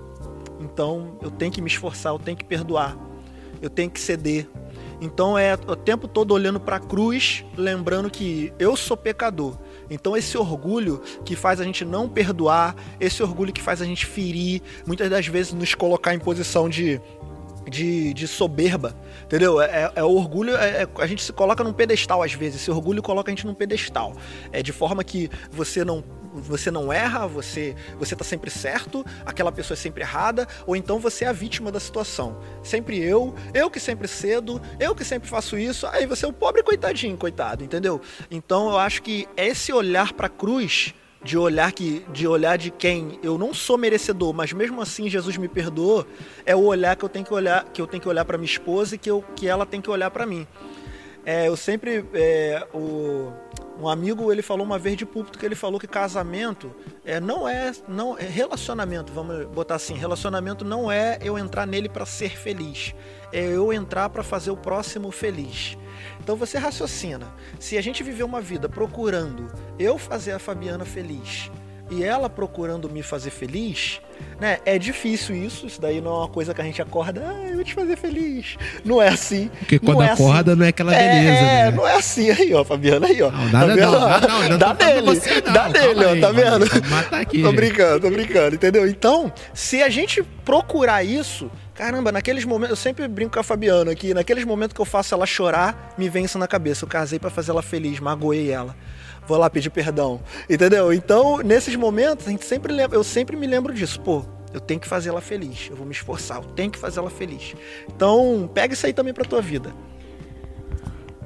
[0.61, 2.97] Então eu tenho que me esforçar, eu tenho que perdoar,
[3.61, 4.49] eu tenho que ceder.
[5.01, 9.59] Então é o tempo todo olhando para a cruz, lembrando que eu sou pecador.
[9.93, 14.07] Então esse orgulho que faz a gente não perdoar, esse orgulho que faz a gente
[14.07, 17.01] ferir, muitas das vezes nos colocar em posição de
[17.71, 19.61] de, de, soberba, entendeu?
[19.61, 22.71] É, é, é orgulho, é, é, a gente se coloca num pedestal às vezes, esse
[22.71, 24.15] orgulho coloca a gente num pedestal.
[24.51, 26.03] É de forma que você não
[26.33, 30.99] você não erra, você você tá sempre certo, aquela pessoa é sempre errada, ou então
[30.99, 32.37] você é a vítima da situação.
[32.63, 36.33] Sempre eu, eu que sempre cedo, eu que sempre faço isso, aí você é o
[36.33, 38.01] pobre coitadinho, coitado, entendeu?
[38.31, 42.71] Então eu acho que esse olhar para a cruz de olhar que de olhar de
[42.71, 46.07] quem eu não sou merecedor, mas mesmo assim Jesus me perdoou,
[46.45, 48.51] é o olhar que eu tenho que olhar, que eu tenho que olhar para minha
[48.51, 50.47] esposa e que, eu, que ela tem que olhar para mim.
[51.25, 53.33] É, eu sempre é, o
[53.83, 56.73] um amigo ele falou uma vez de púlpito que ele falou que casamento
[57.05, 61.89] é, não é não é relacionamento, vamos botar assim, relacionamento não é eu entrar nele
[61.89, 62.95] para ser feliz,
[63.33, 65.77] é eu entrar para fazer o próximo feliz.
[66.21, 71.51] Então você raciocina, se a gente viver uma vida procurando eu fazer a Fabiana feliz,
[71.91, 74.01] e ela procurando me fazer feliz,
[74.41, 74.59] né?
[74.65, 77.57] É difícil isso, isso daí não é uma coisa que a gente acorda, ah, eu
[77.57, 78.57] vou te fazer feliz.
[78.85, 79.51] Não é assim.
[79.59, 80.59] Porque quando não é acorda assim.
[80.59, 81.71] não é aquela beleza, é, né?
[81.71, 83.31] não é assim aí, ó, Fabiana aí, ó.
[83.31, 85.53] Não, nada tá não, não, não, não dá tô nele, você, não.
[85.53, 86.89] dá Calma ó, tá vendo?
[86.89, 87.43] Matar aqui.
[87.43, 88.89] Tô brincando, tô brincando, entendeu?
[88.89, 93.93] Então, se a gente procurar isso, Caramba, naqueles momentos, eu sempre brinco com a Fabiana
[93.93, 96.85] aqui, naqueles momentos que eu faço ela chorar, me isso na cabeça.
[96.85, 98.77] Eu casei para fazer ela feliz, magoei ela
[99.27, 100.21] vou lá pedir perdão.
[100.49, 100.93] Entendeu?
[100.93, 104.01] Então, nesses momentos, a gente sempre lembra, eu sempre me lembro disso.
[104.01, 105.69] Pô, eu tenho que fazer ela feliz.
[105.71, 107.55] Eu vou me esforçar, eu tenho que fazer ela feliz.
[107.95, 109.73] Então, pega isso aí também pra tua vida.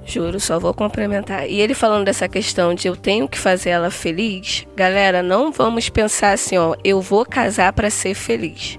[0.04, 1.48] Juro, só vou complementar.
[1.48, 5.88] E ele falando dessa questão de eu tenho que fazer ela feliz, galera, não vamos
[5.88, 8.78] pensar assim, ó, eu vou casar para ser feliz.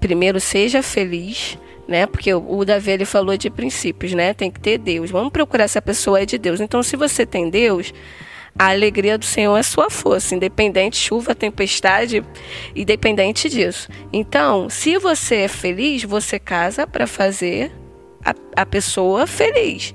[0.00, 2.06] Primeiro seja feliz, né?
[2.06, 4.34] Porque o Davi ele falou de princípios, né?
[4.34, 5.10] Tem que ter Deus.
[5.10, 6.60] Vamos procurar se a pessoa é de Deus.
[6.60, 7.92] Então, se você tem Deus,
[8.58, 12.24] a alegria do Senhor é sua força, independente chuva, tempestade,
[12.74, 13.88] independente disso.
[14.12, 17.70] Então, se você é feliz, você casa para fazer
[18.24, 19.94] a, a pessoa feliz.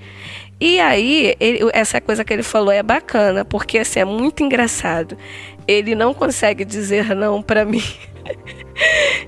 [0.59, 5.17] E aí, ele, essa coisa que ele falou é bacana, porque assim, é muito engraçado.
[5.67, 7.81] Ele não consegue dizer não para mim.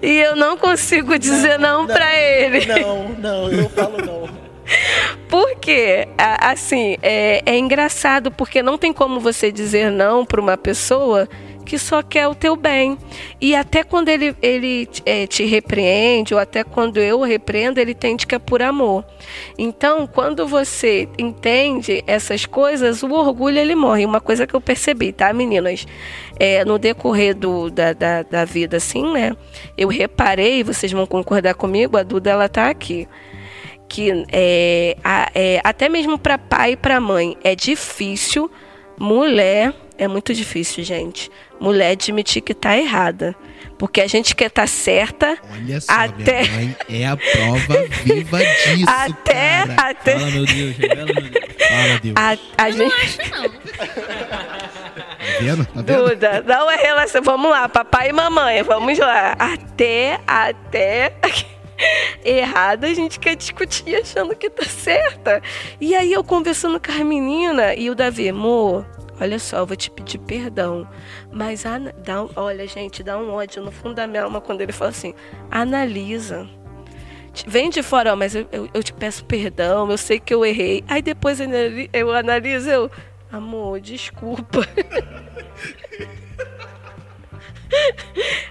[0.01, 2.65] E eu não consigo dizer não, não, não para ele.
[2.65, 4.29] Não, não, eu falo não.
[5.29, 11.27] Porque, assim, é, é engraçado, porque não tem como você dizer não para uma pessoa
[11.63, 12.97] que só quer o teu bem.
[13.39, 17.91] E até quando ele, ele é, te repreende, ou até quando eu o repreendo, ele
[17.91, 19.03] entende que é por amor.
[19.57, 24.05] Então, quando você entende essas coisas, o orgulho ele morre.
[24.05, 25.85] Uma coisa que eu percebi, tá, meninas?
[26.39, 29.35] É, no decorrer do, da, da, da vida, assim, né?
[29.77, 33.07] Eu reparei, vocês vão concordar comigo, a Duda, ela tá aqui
[33.93, 34.97] que é,
[35.35, 38.49] é, até mesmo para pai e para mãe é difícil.
[38.97, 41.29] Mulher é muito difícil, gente.
[41.63, 43.33] Mulher admitir que tá errada.
[43.77, 45.37] Porque a gente quer estar tá certa.
[45.49, 46.41] Olha só, até...
[46.41, 48.83] minha mãe é a prova viva disso.
[48.91, 49.65] Até.
[49.65, 49.89] Cara.
[49.89, 50.19] até...
[50.19, 51.45] Fala, meu Deus, revela, meu Deus.
[51.69, 52.15] Fala, Deus.
[52.17, 52.89] A, a Eu gente...
[52.89, 53.49] não acho, não.
[53.49, 55.65] Tá vendo?
[55.65, 56.09] Tá vendo?
[56.09, 57.21] Duda, não é relação.
[57.23, 59.31] Vamos lá, papai e mamãe, vamos lá.
[59.39, 61.13] Até, até.
[62.25, 65.41] errada, a gente quer discutir achando que tá certa.
[65.79, 68.85] E aí eu conversando com a menina e o Davi, amor,
[69.19, 70.87] olha só, eu vou te pedir perdão.
[71.31, 74.91] Mas dá, olha, gente, dá um ódio no fundo da minha alma quando ele fala
[74.91, 75.13] assim:
[75.49, 76.47] analisa.
[77.47, 80.45] Vem de fora, ó, mas eu, eu, eu, te peço perdão, eu sei que eu
[80.45, 80.83] errei.
[80.87, 81.39] Aí depois
[81.91, 82.91] eu analiso, eu,
[83.31, 84.59] amor, desculpa.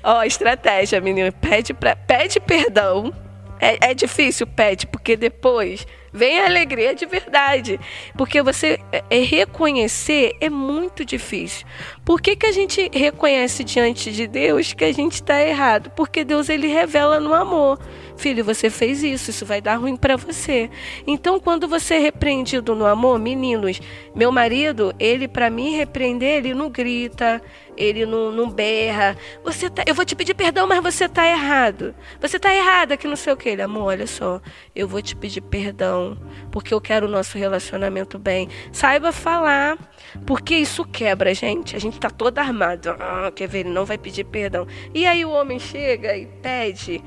[0.02, 1.32] Ó, estratégia, menino.
[1.32, 3.12] Pede, pra, pede perdão.
[3.60, 7.80] É, é difícil, pede, porque depois vem a alegria de verdade.
[8.16, 11.66] Porque você é, é, reconhecer é muito difícil.
[12.04, 15.90] Por que, que a gente reconhece diante de Deus que a gente está errado?
[15.90, 17.78] Porque Deus ele revela no amor.
[18.22, 20.70] Filho, você fez isso, isso vai dar ruim para você.
[21.04, 23.80] Então, quando você é repreendido no amor, meninos,
[24.14, 27.42] meu marido, ele para mim repreender, ele não grita,
[27.76, 29.16] ele não, não berra.
[29.42, 31.96] Você tá, eu vou te pedir perdão, mas você tá errado.
[32.20, 33.48] Você tá errada que não sei o que.
[33.48, 34.40] Ele, amor, olha só,
[34.72, 36.16] eu vou te pedir perdão,
[36.52, 38.48] porque eu quero o nosso relacionamento bem.
[38.70, 39.76] Saiba falar,
[40.24, 41.74] porque isso quebra, gente.
[41.74, 42.90] A gente tá todo armado.
[43.00, 43.60] Ah, quer ver?
[43.60, 44.64] Ele não vai pedir perdão.
[44.94, 47.02] E aí o homem chega e pede.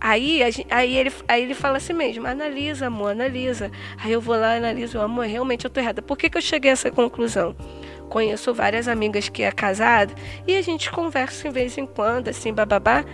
[0.00, 0.40] Aí,
[0.70, 3.70] aí, ele, aí ele fala assim mesmo, analisa, amor, analisa.
[3.96, 6.00] Aí eu vou lá, analiso, amor, realmente eu tô errada.
[6.00, 7.54] Por que, que eu cheguei a essa conclusão?
[8.08, 10.14] Conheço várias amigas que é casada
[10.46, 13.04] e a gente conversa em vez em quando, assim, bababá.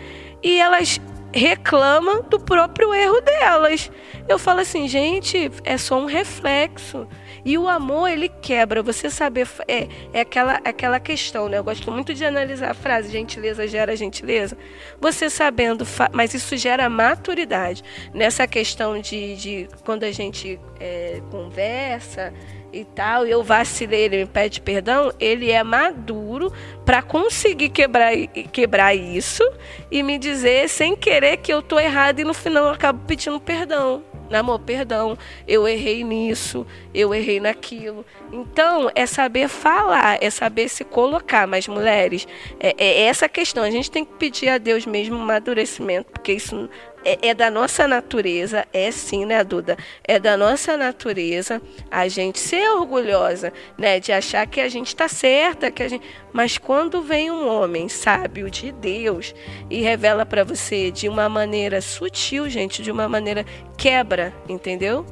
[0.43, 1.01] E elas
[1.32, 3.91] reclamam do próprio erro delas.
[4.28, 7.09] Eu falo assim, gente, é só um reflexo.
[7.45, 8.82] E o amor, ele quebra.
[8.82, 9.47] Você saber.
[9.68, 11.59] É, é aquela, aquela questão, né?
[11.59, 14.57] Eu gosto muito de analisar a frase: gentileza gera gentileza.
[15.01, 15.86] Você sabendo.
[16.12, 17.82] Mas isso gera maturidade.
[18.12, 22.32] Nessa questão de, de quando a gente é, conversa
[22.72, 26.53] e tal, e eu vacilei, ele me pede perdão, ele é maduro
[26.84, 28.12] para conseguir quebrar,
[28.53, 29.45] quebrar isso
[29.90, 33.38] e me dizer sem querer que eu tô errado e no final eu acabo pedindo
[33.38, 34.03] perdão.
[34.33, 35.16] Amor, perdão,
[35.47, 38.05] eu errei nisso, eu errei naquilo.
[38.33, 41.47] Então, é saber falar, é saber se colocar.
[41.47, 42.27] Mas, mulheres,
[42.59, 43.62] é, é essa questão.
[43.62, 46.68] A gente tem que pedir a Deus mesmo um amadurecimento, porque isso
[47.05, 49.76] é, é, da nossa natureza, é sim, né, Duda?
[50.02, 55.07] É da nossa natureza a gente ser orgulhosa, né, de achar que a gente está
[55.09, 56.05] certa, que a gente.
[56.32, 59.34] Mas quando vem um homem sábio de Deus
[59.68, 63.44] e revela para você de uma maneira sutil, gente, de uma maneira
[63.76, 65.05] quebra, entendeu?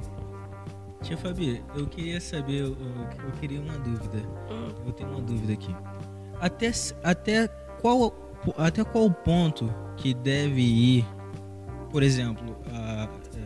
[1.02, 2.76] Tia Fabi, eu queria saber, eu,
[3.24, 4.18] eu queria uma dúvida.
[4.50, 4.68] Hum.
[4.86, 5.74] Eu tenho uma dúvida aqui.
[6.40, 6.70] Até,
[7.02, 7.48] até
[7.80, 8.12] qual
[8.56, 11.06] até qual ponto que deve ir
[11.92, 13.42] por exemplo, a, é,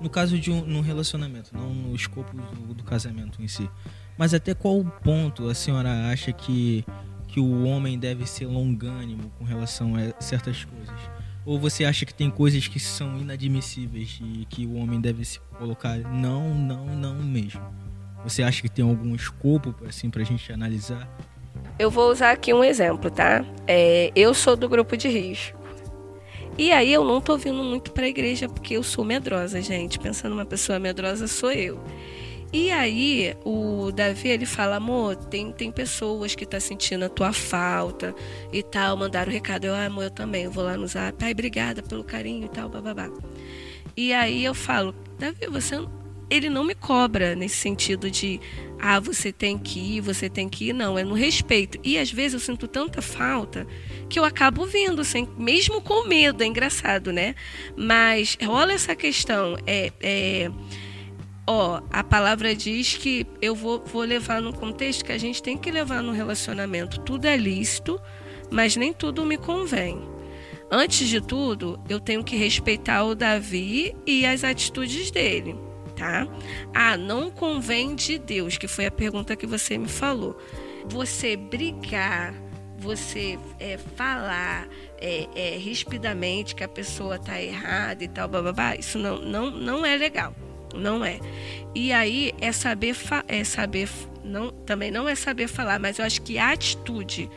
[0.00, 3.70] no caso de um, relacionamento, não no escopo do, do, casamento em si,
[4.18, 6.84] mas até qual ponto a senhora acha que,
[7.28, 11.00] que o homem deve ser longânimo com relação a certas coisas?
[11.46, 15.40] Ou você acha que tem coisas que são inadmissíveis e que o homem deve se
[15.56, 17.62] colocar não, não, não mesmo?
[18.24, 21.08] Você acha que tem algum escopo assim pra gente analisar?
[21.78, 23.44] Eu vou usar aqui um exemplo, tá?
[23.66, 25.57] É, eu sou do grupo de risco.
[26.58, 29.98] E aí eu não tô vindo muito para a igreja porque eu sou medrosa, gente.
[29.98, 31.80] Pensando uma pessoa medrosa sou eu.
[32.52, 37.32] E aí o Davi ele fala, amor, tem, tem pessoas que tá sentindo a tua
[37.32, 38.14] falta
[38.50, 41.22] e tal, mandaram o recado, eu, ah, amor, eu também, eu vou lá no zap,
[41.22, 43.10] ai, obrigada pelo carinho e tal, bababá.
[43.94, 45.76] E aí eu falo, Davi, você
[46.30, 48.40] ele não me cobra nesse sentido de
[48.78, 51.78] ah, você tem que ir, você tem que ir, não, é no respeito.
[51.82, 53.66] E às vezes eu sinto tanta falta
[54.08, 57.34] que eu acabo vindo, sem, mesmo com medo, é engraçado, né?
[57.76, 60.50] Mas rola essa questão, é, é
[61.46, 65.56] ó, a palavra diz que eu vou, vou levar no contexto que a gente tem
[65.56, 67.00] que levar no relacionamento.
[67.00, 68.00] Tudo é lícito,
[68.50, 69.98] mas nem tudo me convém.
[70.70, 75.67] Antes de tudo, eu tenho que respeitar o Davi e as atitudes dele
[75.98, 76.26] tá?
[76.72, 80.38] Ah, não convém de Deus, que foi a pergunta que você me falou.
[80.86, 82.32] Você brigar,
[82.78, 84.68] você é, falar
[85.00, 89.84] é, é, rispidamente que a pessoa está errada e tal, bababá, isso não, não, não
[89.84, 90.34] é legal.
[90.74, 91.18] Não é.
[91.74, 92.94] E aí é saber,
[93.26, 93.88] é saber
[94.22, 97.28] não, também não é saber falar, mas eu acho que a atitude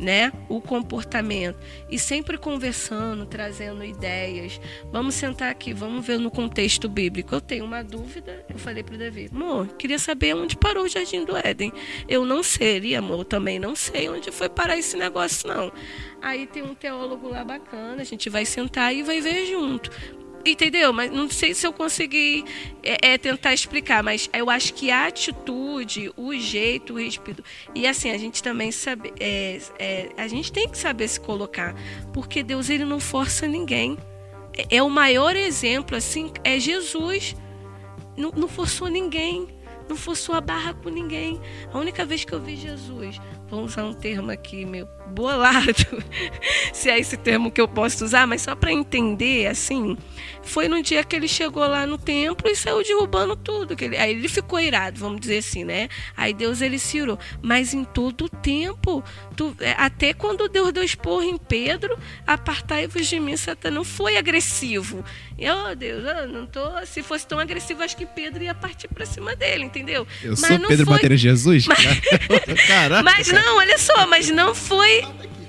[0.00, 1.58] né, o comportamento
[1.90, 4.58] e sempre conversando, trazendo ideias.
[4.90, 7.34] Vamos sentar aqui, vamos ver no contexto bíblico.
[7.34, 10.88] Eu tenho uma dúvida, eu falei para o Davi, amor, queria saber onde parou o
[10.88, 11.72] Jardim do Éden.
[12.08, 15.70] Eu não sei, amor, também não sei onde foi parar esse negócio não.
[16.22, 19.90] Aí tem um teólogo lá bacana, a gente vai sentar e vai ver junto.
[20.44, 20.92] Entendeu?
[20.92, 22.44] Mas não sei se eu consegui
[22.82, 27.44] é, é, tentar explicar, mas eu acho que a atitude, o jeito, o respeito.
[27.74, 29.12] E assim, a gente também sabe.
[29.20, 31.74] É, é, a gente tem que saber se colocar.
[32.12, 33.98] Porque Deus ele não força ninguém.
[34.56, 37.36] É, é o maior exemplo, assim, é Jesus.
[38.16, 39.46] Não, não forçou ninguém.
[39.88, 41.40] Não forçou a barra com ninguém.
[41.72, 46.02] A única vez que eu vi Jesus, vou usar um termo aqui meu bolado,
[46.72, 49.96] se é esse termo que eu posso usar, mas só para entender, assim,
[50.42, 53.76] foi no dia que ele chegou lá no templo e saiu derrubando tudo.
[53.76, 55.88] Que ele, aí ele ficou irado, vamos dizer assim, né?
[56.16, 57.18] Aí Deus ele se irou.
[57.42, 59.04] Mas em todo o tempo,
[59.36, 61.96] tu, é, até quando Deus deu esporro em Pedro,
[62.26, 65.04] apartai-vos de mim, Satanás não foi agressivo.
[65.38, 66.60] E, oh Deus, eu não tô.
[66.84, 70.06] Se fosse tão agressivo, acho que Pedro ia partir para cima dele, entendeu?
[70.22, 70.96] Eu mas sou Pedro foi...
[70.96, 71.66] batendo Jesus?
[71.70, 72.66] Mas...
[72.66, 73.02] Caraca.
[73.02, 74.99] mas não, olha só, mas não foi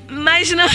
[0.09, 0.67] mas não.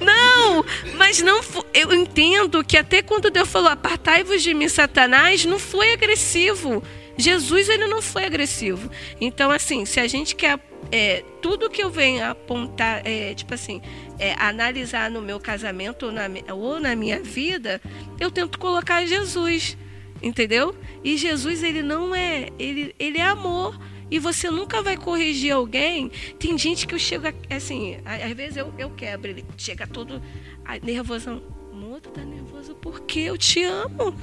[0.00, 0.64] não,
[0.96, 1.40] mas não.
[1.72, 6.82] Eu entendo que até quando Deus falou, apartai-vos de mim, Satanás, não foi agressivo.
[7.16, 8.90] Jesus ele não foi agressivo.
[9.20, 10.58] Então, assim, se a gente quer
[10.90, 13.82] é, tudo que eu venho apontar, é, tipo assim,
[14.18, 16.22] é, analisar no meu casamento ou na,
[16.54, 17.80] ou na minha vida,
[18.18, 19.76] eu tento colocar Jesus,
[20.22, 20.74] entendeu?
[21.04, 23.78] E Jesus ele não é, ele, ele é amor.
[24.10, 26.10] E você nunca vai corrigir alguém.
[26.38, 30.22] Tem gente que eu chego, assim, às vezes eu, eu quebro, ele chega todo
[30.82, 31.42] nervoso.
[31.72, 34.14] Amor, tu tá nervoso porque eu te amo.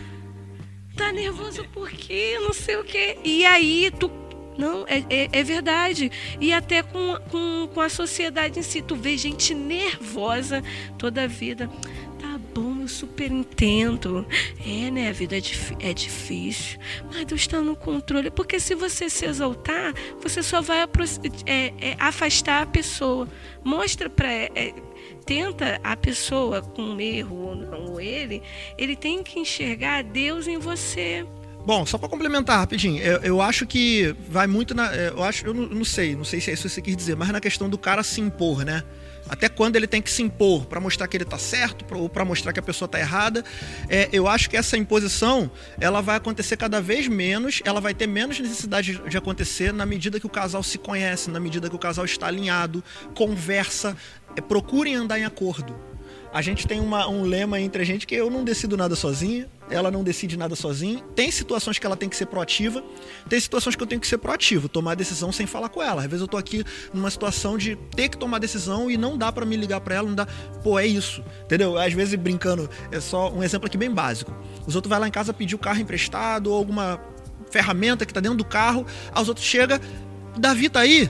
[0.96, 3.18] Tá nervoso porque não sei o quê.
[3.24, 4.10] E aí tu
[4.58, 6.12] não, é, é, é, verdade.
[6.40, 10.64] E até com, com, com a sociedade em si, tu vê gente nervosa
[10.98, 11.70] toda a vida
[12.56, 14.26] bom, eu super entendo.
[14.66, 15.10] É, né?
[15.10, 15.42] A vida é,
[15.82, 16.80] é difícil.
[17.12, 18.32] Mas Deus está no controle.
[18.32, 20.80] Porque se você se exaltar, você só vai
[21.46, 23.28] é, é, afastar a pessoa.
[23.64, 24.32] Mostra para.
[24.32, 24.74] É,
[25.26, 28.44] tenta a pessoa com um erro ou não, ou ele,
[28.78, 31.26] ele tem que enxergar Deus em você.
[31.66, 34.96] Bom, só para complementar rapidinho, eu, eu, acho que vai muito na.
[34.96, 37.16] Eu acho, eu não, não, sei, não sei se é isso que você quis dizer,
[37.16, 38.84] mas na questão do cara se impor, né?
[39.28, 42.24] Até quando ele tem que se impor para mostrar que ele está certo ou para
[42.24, 43.44] mostrar que a pessoa está errada.
[43.90, 45.50] É, eu acho que essa imposição
[45.80, 50.20] ela vai acontecer cada vez menos, ela vai ter menos necessidade de acontecer na medida
[50.20, 52.84] que o casal se conhece, na medida que o casal está alinhado,
[53.16, 53.98] conversa,
[54.36, 55.95] é, procurem andar em acordo.
[56.36, 59.48] A gente tem uma, um lema entre a gente que eu não decido nada sozinha,
[59.70, 61.02] ela não decide nada sozinha.
[61.16, 62.84] Tem situações que ela tem que ser proativa,
[63.30, 66.02] tem situações que eu tenho que ser proativo, tomar decisão sem falar com ela.
[66.02, 69.32] Às vezes eu tô aqui numa situação de ter que tomar decisão e não dá
[69.32, 70.28] para me ligar para ela, não dá.
[70.62, 71.78] Pô, é isso, entendeu?
[71.78, 74.36] Às vezes brincando, é só um exemplo aqui bem básico.
[74.68, 77.00] Os outros vai lá em casa pedir o carro emprestado ou alguma
[77.50, 79.80] ferramenta que tá dentro do carro, aí os outros chega,
[80.38, 81.10] Davi tá aí?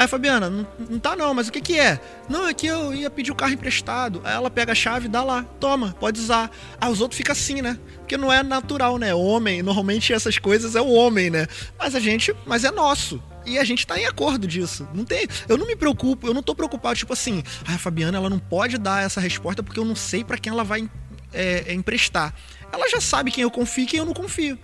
[0.00, 2.00] Aí, Fabiana, não, não tá não, mas o que que é?
[2.26, 4.22] Não, é que eu ia pedir o carro emprestado.
[4.24, 6.50] Aí ela pega a chave e dá lá, toma, pode usar.
[6.80, 7.78] Aí os outros ficam assim, né?
[7.98, 9.14] Porque não é natural, né?
[9.14, 11.46] Homem, normalmente essas coisas é o homem, né?
[11.78, 13.22] Mas a gente, mas é nosso.
[13.44, 14.88] E a gente tá em acordo disso.
[14.94, 18.16] Não tem, eu não me preocupo, eu não tô preocupado, tipo assim, ah, a Fabiana,
[18.16, 20.88] ela não pode dar essa resposta porque eu não sei para quem ela vai
[21.30, 22.34] é, é, emprestar.
[22.72, 24.58] Ela já sabe quem eu confio e quem eu não confio.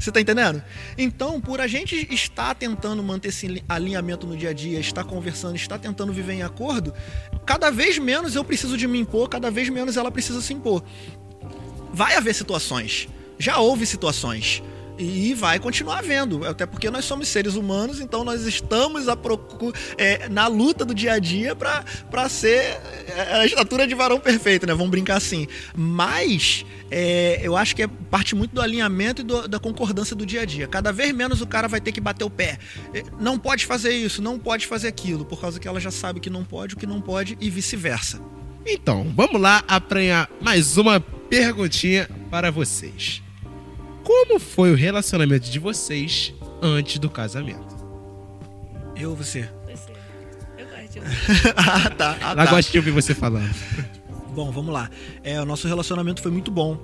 [0.00, 0.62] Você tá entendendo?
[0.96, 5.56] Então, por a gente estar tentando manter esse alinhamento no dia a dia, estar conversando,
[5.56, 6.94] estar tentando viver em acordo,
[7.44, 10.82] cada vez menos eu preciso de me impor, cada vez menos ela precisa se impor.
[11.92, 13.08] Vai haver situações.
[13.38, 14.62] Já houve situações
[15.00, 19.06] e vai continuar havendo, até porque nós somos seres humanos, então nós estamos
[19.96, 22.78] é, na luta do dia a dia para ser
[23.08, 24.74] é, a estatura de varão perfeito, né?
[24.74, 25.46] Vamos brincar assim.
[25.74, 30.26] Mas é, eu acho que é parte muito do alinhamento e do, da concordância do
[30.26, 30.68] dia a dia.
[30.68, 32.58] Cada vez menos o cara vai ter que bater o pé.
[32.92, 36.20] É, não pode fazer isso, não pode fazer aquilo, por causa que ela já sabe
[36.20, 38.20] que não pode, o que não pode e vice-versa.
[38.66, 43.22] Então, vamos lá aprenhar mais uma perguntinha para vocês.
[44.04, 46.32] Como foi o relacionamento de vocês
[46.62, 47.76] antes do casamento?
[48.96, 49.48] Eu ou você?
[49.70, 49.92] Você.
[50.58, 51.54] Eu gosto de ouvir.
[51.56, 52.16] ah, tá.
[52.20, 52.50] Ah, Ela tá.
[52.50, 53.54] gosta de ouvir você falando.
[54.34, 54.90] Bom, vamos lá.
[55.22, 56.78] É, o nosso relacionamento foi muito bom.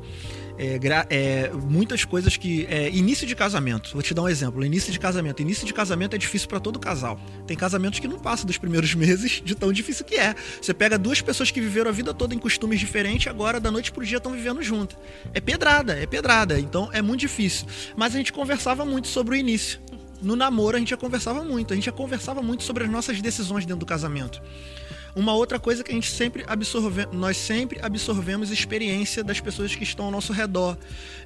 [0.58, 0.78] É,
[1.10, 2.66] é, muitas coisas que.
[2.68, 4.64] É, início de casamento, vou te dar um exemplo.
[4.64, 5.42] Início de casamento.
[5.42, 7.20] Início de casamento é difícil para todo casal.
[7.46, 10.34] Tem casamentos que não passam dos primeiros meses de tão difícil que é.
[10.60, 13.92] Você pega duas pessoas que viveram a vida toda em costumes diferentes, agora da noite
[13.92, 14.96] pro dia estão vivendo junto.
[15.34, 16.58] É pedrada, é pedrada.
[16.58, 17.66] Então é muito difícil.
[17.96, 19.80] Mas a gente conversava muito sobre o início.
[20.22, 21.72] No namoro a gente já conversava muito.
[21.72, 24.40] A gente já conversava muito sobre as nossas decisões dentro do casamento.
[25.16, 29.82] Uma outra coisa que a gente sempre absorve, nós sempre absorvemos experiência das pessoas que
[29.82, 30.76] estão ao nosso redor.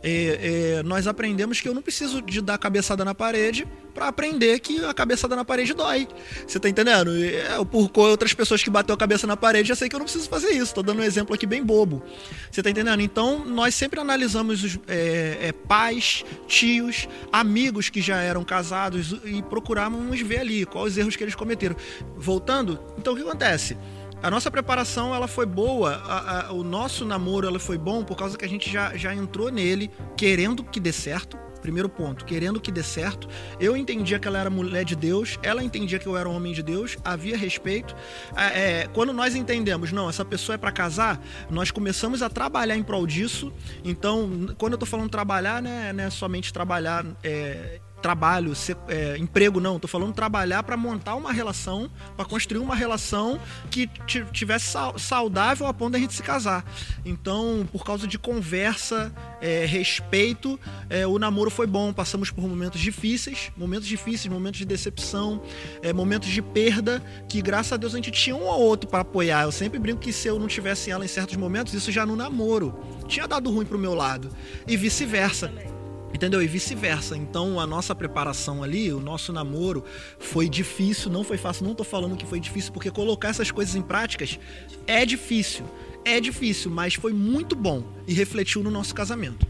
[0.01, 4.59] É, é, nós aprendemos que eu não preciso de dar cabeçada na parede para aprender
[4.61, 6.09] que a cabeçada na parede dói.
[6.47, 7.11] Você tá entendendo?
[7.15, 10.05] É, por outras pessoas que bateu a cabeça na parede, já sei que eu não
[10.05, 10.75] preciso fazer isso.
[10.75, 12.03] Tô dando um exemplo aqui bem bobo.
[12.51, 13.01] Você tá entendendo?
[13.01, 19.43] Então, nós sempre analisamos os é, é, pais, tios, amigos que já eram casados e
[19.43, 21.77] procurávamos ver ali quais os erros que eles cometeram.
[22.17, 23.77] Voltando, então o que acontece?
[24.23, 28.17] a nossa preparação ela foi boa, a, a, o nosso namoro ela foi bom por
[28.17, 31.39] causa que a gente já, já entrou nele querendo que dê certo.
[31.61, 33.29] Primeiro ponto, querendo que dê certo.
[33.59, 36.63] Eu entendia que ela era mulher de Deus, ela entendia que eu era homem de
[36.63, 37.95] Deus, havia respeito.
[38.37, 42.77] É, é, quando nós entendemos, não, essa pessoa é para casar, nós começamos a trabalhar
[42.77, 43.53] em prol disso.
[43.85, 47.05] Então, quando eu tô falando trabalhar, né, não é somente trabalhar.
[47.23, 52.61] É, trabalho, ser, é, emprego não, tô falando trabalhar para montar uma relação, para construir
[52.61, 53.41] uma relação
[53.71, 53.89] que
[54.33, 56.65] tivesse saudável a ponto da gente se casar.
[57.05, 61.93] Então, por causa de conversa, é, respeito, é, o namoro foi bom.
[61.93, 65.43] Passamos por momentos difíceis, momentos difíceis, momentos de decepção,
[65.83, 69.01] é, momentos de perda, que graças a Deus a gente tinha um ou outro para
[69.01, 69.43] apoiar.
[69.43, 72.17] Eu sempre brinco que se eu não tivesse ela em certos momentos, isso já no
[72.17, 72.75] namoro
[73.07, 74.31] tinha dado ruim pro meu lado
[74.67, 75.70] e vice-versa.
[76.13, 76.43] Entendeu?
[76.43, 77.17] E vice-versa.
[77.17, 79.85] Então a nossa preparação ali, o nosso namoro
[80.19, 81.65] foi difícil, não foi fácil.
[81.65, 84.39] Não tô falando que foi difícil, porque colocar essas coisas em práticas
[84.87, 85.65] é difícil.
[86.05, 89.47] É difícil, mas foi muito bom e refletiu no nosso casamento.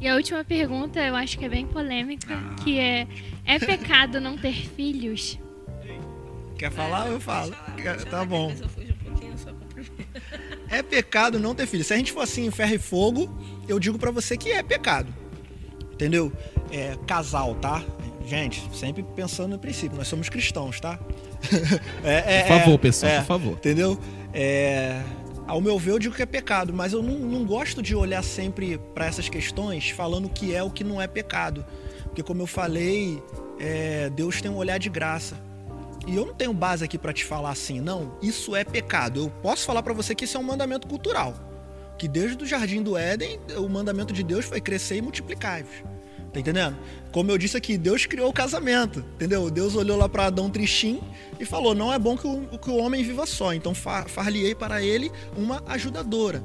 [0.00, 2.54] E a última pergunta, eu acho que é bem polêmica, Ah.
[2.62, 3.06] que é:
[3.44, 5.38] é pecado não ter filhos?
[6.56, 7.08] Quer falar?
[7.08, 7.54] Eu falo.
[7.76, 8.50] Quer- Tá bom.
[8.52, 8.88] Um.
[10.68, 11.84] É pecado não ter filho.
[11.84, 13.28] Se a gente for assim em ferro e fogo,
[13.68, 15.12] eu digo pra você que é pecado.
[15.98, 16.32] Entendeu?
[16.70, 17.82] É casal, tá?
[18.24, 20.96] Gente, sempre pensando no princípio, nós somos cristãos, tá?
[22.04, 23.52] É, é, Por favor, é, pessoal, é, por favor.
[23.54, 23.98] Entendeu?
[24.32, 25.02] É,
[25.44, 28.22] ao meu ver, eu digo que é pecado, mas eu não, não gosto de olhar
[28.22, 31.66] sempre pra essas questões falando o que é o que não é pecado.
[32.04, 33.20] Porque, como eu falei,
[34.14, 35.36] Deus tem um olhar de graça.
[36.06, 39.20] E eu não tenho base aqui pra te falar assim, não, isso é pecado.
[39.20, 41.34] Eu posso falar pra você que isso é um mandamento cultural.
[41.98, 45.74] Que desde o jardim do Éden, o mandamento de Deus foi crescer e multiplicar-vos.
[46.32, 46.76] Tá entendendo?
[47.10, 49.50] Como eu disse aqui, Deus criou o casamento, entendeu?
[49.50, 51.02] Deus olhou lá para Adão tristinho
[51.40, 54.54] e falou: não é bom que o, que o homem viva só, então fa- far-lhe-ei
[54.54, 56.42] para ele uma ajudadora.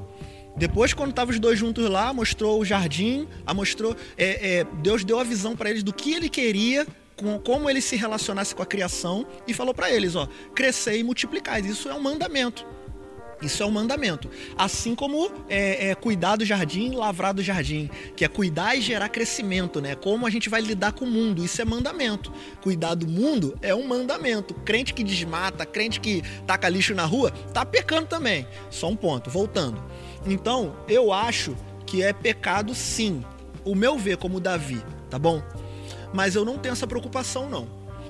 [0.56, 3.96] Depois, quando estavam os dois juntos lá, mostrou o jardim, a mostrou.
[4.18, 6.88] é, é, Deus deu a visão para eles do que ele queria,
[7.18, 11.04] com, como ele se relacionasse com a criação, e falou para eles: ó, crescer e
[11.04, 11.64] multiplicar.
[11.64, 12.66] Isso é um mandamento.
[13.44, 14.30] Isso é um mandamento.
[14.58, 19.10] Assim como é, é, cuidar do jardim, lavrar do jardim, que é cuidar e gerar
[19.10, 19.96] crescimento, né?
[19.96, 22.32] Como a gente vai lidar com o mundo, isso é mandamento.
[22.62, 24.54] Cuidar do mundo é um mandamento.
[24.54, 28.48] Crente que desmata, crente que taca lixo na rua, tá pecando também.
[28.70, 29.84] Só um ponto, voltando.
[30.26, 33.24] Então, eu acho que é pecado sim.
[33.66, 35.42] O meu ver como Davi, tá bom?
[36.14, 37.68] Mas eu não tenho essa preocupação, não.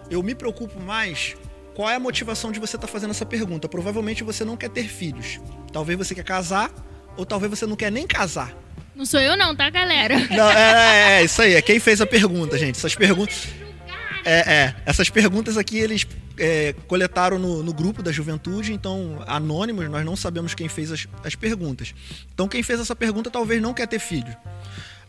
[0.09, 1.35] Eu me preocupo mais
[1.73, 3.67] qual é a motivação de você estar fazendo essa pergunta?
[3.67, 5.39] Provavelmente você não quer ter filhos.
[5.71, 6.71] Talvez você quer casar,
[7.17, 8.55] ou talvez você não quer nem casar.
[8.95, 10.15] Não sou eu, não, tá, galera?
[10.29, 11.55] Não, é, é, é isso aí.
[11.55, 12.77] É quem fez a pergunta, gente.
[12.77, 13.47] Essas perguntas.
[14.23, 14.75] É, é.
[14.85, 16.05] Essas perguntas aqui eles
[16.37, 21.07] é, coletaram no, no grupo da juventude, então, anônimos, nós não sabemos quem fez as,
[21.23, 21.93] as perguntas.
[22.33, 24.35] Então, quem fez essa pergunta talvez não quer ter filho.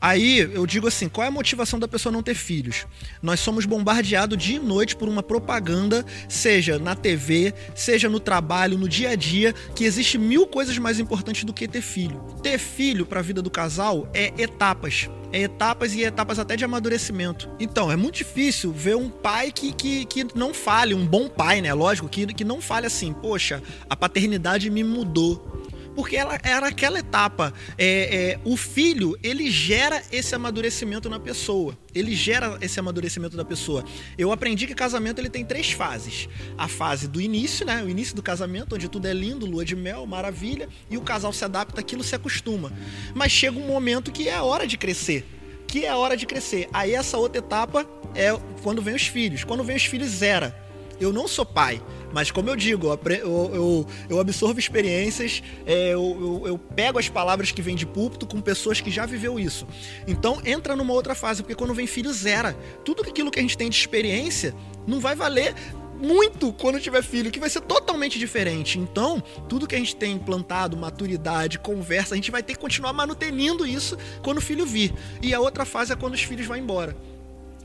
[0.05, 2.87] Aí eu digo assim: qual é a motivação da pessoa não ter filhos?
[3.23, 8.77] Nós somos bombardeados dia e noite por uma propaganda, seja na TV, seja no trabalho,
[8.77, 12.21] no dia a dia, que existe mil coisas mais importantes do que ter filho.
[12.43, 15.09] Ter filho para a vida do casal é etapas.
[15.33, 17.49] É etapas e etapas até de amadurecimento.
[17.59, 21.63] Então, é muito difícil ver um pai que, que, que não fale, um bom pai,
[21.63, 21.73] né?
[21.73, 25.64] Lógico, que, que não fale assim, poxa, a paternidade me mudou
[25.95, 27.53] porque ela era aquela etapa.
[27.79, 31.77] É, é, o filho, ele gera esse amadurecimento na pessoa.
[31.95, 33.85] Ele gera esse amadurecimento da pessoa.
[34.19, 36.29] Eu aprendi que casamento ele tem três fases.
[36.59, 37.83] A fase do início, né?
[37.83, 41.33] O início do casamento, onde tudo é lindo, lua de mel, maravilha, e o casal
[41.33, 42.73] se adapta, aquilo se acostuma.
[43.15, 45.25] Mas chega um momento que é a hora de crescer.
[45.67, 46.69] Que é a hora de crescer.
[46.73, 48.31] Aí essa outra etapa é
[48.63, 49.45] quando vem os filhos.
[49.45, 50.64] Quando vem os filhos, zera.
[51.01, 51.83] Eu não sou pai,
[52.13, 57.09] mas como eu digo, eu, eu, eu absorvo experiências, é, eu, eu, eu pego as
[57.09, 59.67] palavras que vêm de púlpito com pessoas que já viveu isso.
[60.07, 62.57] Então entra numa outra fase, porque quando vem filho, zera.
[62.85, 64.55] Tudo aquilo que a gente tem de experiência
[64.87, 65.55] não vai valer
[66.01, 68.79] muito quando tiver filho, que vai ser totalmente diferente.
[68.79, 72.93] Então, tudo que a gente tem implantado, maturidade, conversa, a gente vai ter que continuar
[72.93, 74.93] manutenindo isso quando o filho vir.
[75.23, 76.97] E a outra fase é quando os filhos vão embora.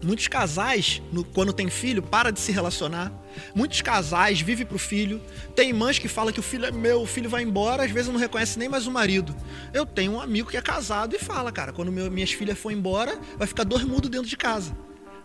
[0.01, 3.11] Muitos casais, no- quando tem filho, para de se relacionar.
[3.53, 5.21] Muitos casais vivem pro filho.
[5.55, 8.09] Tem mães que falam que o filho é meu, o filho vai embora, às vezes
[8.11, 9.35] não reconhece nem mais o marido.
[9.73, 12.71] Eu tenho um amigo que é casado e fala, cara, quando meu- minhas filhas for
[12.71, 14.75] embora, vai ficar dois mudos dentro de casa.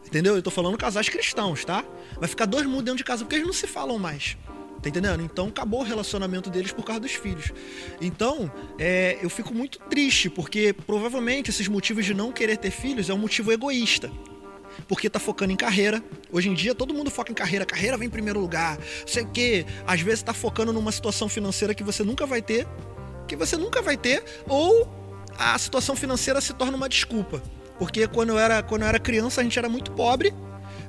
[0.06, 0.34] Entendeu?
[0.36, 1.84] Eu tô falando casais cristãos, tá?
[2.18, 4.36] Vai ficar dois mudos dentro de casa porque eles não se falam mais.
[4.82, 5.22] Tá entendendo?
[5.22, 7.52] Então acabou o relacionamento deles por causa dos filhos.
[8.02, 13.08] Então, é, eu fico muito triste, porque provavelmente esses motivos de não querer ter filhos
[13.08, 14.10] é um motivo egoísta
[14.88, 16.02] porque tá focando em carreira.
[16.32, 18.78] Hoje em dia todo mundo foca em carreira, carreira vem em primeiro lugar.
[19.06, 19.66] Sei o quê.
[19.86, 22.66] Às vezes tá focando numa situação financeira que você nunca vai ter,
[23.26, 24.88] que você nunca vai ter, ou
[25.38, 27.42] a situação financeira se torna uma desculpa.
[27.78, 30.32] Porque quando eu era, quando eu era criança, a gente era muito pobre.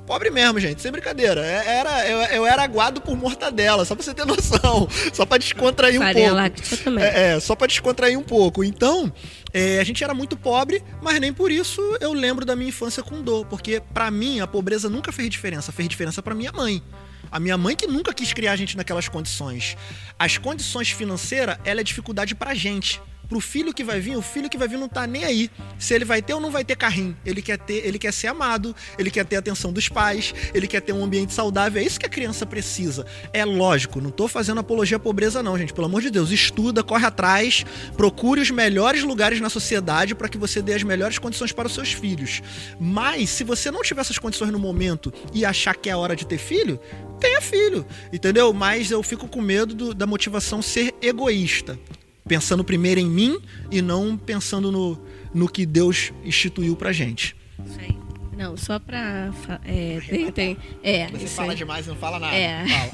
[0.06, 1.44] Pobre mesmo, gente, sem brincadeira.
[1.44, 4.88] É- Era, eu, eu era aguado por mortadela, só pra você ter noção.
[5.12, 6.42] Só pra descontrair um Farinha pouco.
[6.42, 7.04] láctea também.
[7.04, 8.62] É, é, só pra descontrair um pouco.
[8.62, 9.12] Então,
[9.52, 13.02] é, a gente era muito pobre, mas nem por isso eu lembro da minha infância
[13.02, 13.44] com dor.
[13.46, 15.72] Porque pra mim, a pobreza nunca fez diferença.
[15.72, 16.82] Fez diferença pra minha mãe.
[17.30, 19.76] A minha mãe que nunca quis criar a gente naquelas condições.
[20.16, 23.00] As condições financeiras, ela é dificuldade pra gente.
[23.28, 25.50] Pro filho que vai vir, o filho que vai vir não tá nem aí.
[25.78, 27.16] Se ele vai ter ou não vai ter carrinho.
[27.24, 30.66] Ele quer ter, ele quer ser amado, ele quer ter a atenção dos pais, ele
[30.66, 31.80] quer ter um ambiente saudável.
[31.82, 33.04] É isso que a criança precisa.
[33.32, 35.72] É lógico, não tô fazendo apologia à pobreza não, gente.
[35.74, 37.64] Pelo amor de Deus, estuda, corre atrás,
[37.96, 41.74] procure os melhores lugares na sociedade para que você dê as melhores condições para os
[41.74, 42.42] seus filhos.
[42.78, 46.26] Mas se você não tiver essas condições no momento e achar que é hora de
[46.26, 46.78] ter filho,
[47.18, 48.52] tenha filho, entendeu?
[48.52, 51.78] Mas eu fico com medo do- da motivação ser egoísta.
[52.26, 53.38] Pensando primeiro em mim
[53.70, 54.98] e não pensando no,
[55.32, 57.36] no que Deus instituiu pra gente.
[57.64, 57.96] Isso aí.
[58.36, 59.30] Não, só pra.
[59.64, 61.56] É, tem, tem, é, Você fala aí.
[61.56, 62.36] demais e não fala nada.
[62.36, 62.66] É.
[62.66, 62.90] Fala.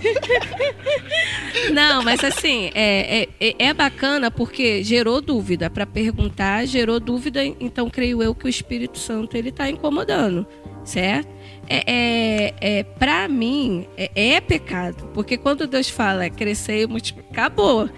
[1.73, 5.69] Não, mas assim, é, é, é bacana porque gerou dúvida.
[5.69, 10.47] Para perguntar, gerou dúvida, então creio eu que o Espírito Santo ele está incomodando,
[10.85, 11.29] certo?
[11.69, 15.09] É, é, é, para mim, é, é pecado.
[15.13, 17.91] Porque quando Deus fala crescer e multiplicar, acabou.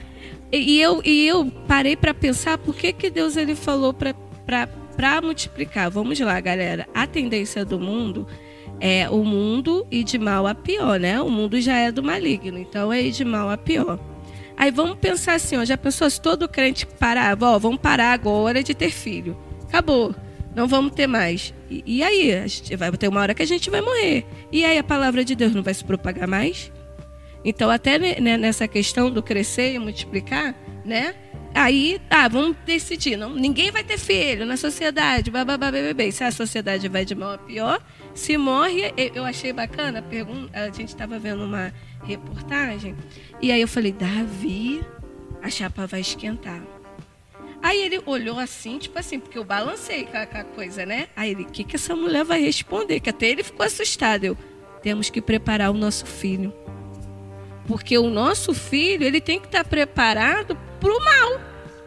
[0.54, 5.20] E, e eu, e eu parei para pensar por que, que Deus ele falou para
[5.20, 5.90] multiplicar.
[5.90, 6.86] Vamos lá, galera.
[6.94, 8.24] A tendência do mundo
[8.80, 11.20] é o mundo ir de mal a pior, né?
[11.20, 13.98] O mundo já é do maligno, então é de mal a pior.
[14.56, 18.62] Aí vamos pensar assim, ó, já pensou se todo crente parava, ó, vamos parar agora
[18.62, 19.36] de ter filho.
[19.64, 20.14] Acabou.
[20.54, 21.52] Não vamos ter mais.
[21.68, 22.30] E, e aí?
[22.78, 24.24] Vai ter uma hora que a gente vai morrer.
[24.52, 26.70] E aí a palavra de Deus não vai se propagar mais?
[27.44, 31.14] Então, até né, nessa questão do crescer e multiplicar, né?
[31.54, 33.16] Aí, ah, vamos decidir.
[33.16, 35.30] Não, ninguém vai ter filho na sociedade.
[35.30, 36.10] Bababá, bebê.
[36.10, 37.80] Se a sociedade vai de mal a pior,
[38.12, 38.92] se morre.
[38.96, 40.04] eu- achei bacana.
[40.52, 41.72] A gente estava vendo uma
[42.02, 42.96] reportagem.
[43.40, 44.82] E aí eu falei, Davi,
[45.40, 46.60] a chapa vai esquentar.
[47.62, 51.06] Aí ele olhou assim, tipo assim, porque eu balancei com a, com a coisa, né?
[51.16, 53.00] Aí ele, o que, que essa mulher vai responder?
[53.00, 54.24] Que até ele ficou assustado.
[54.24, 54.36] Eu,
[54.82, 56.52] temos que preparar o nosso filho.
[57.66, 61.40] Porque o nosso filho, ele tem que estar preparado pro mal.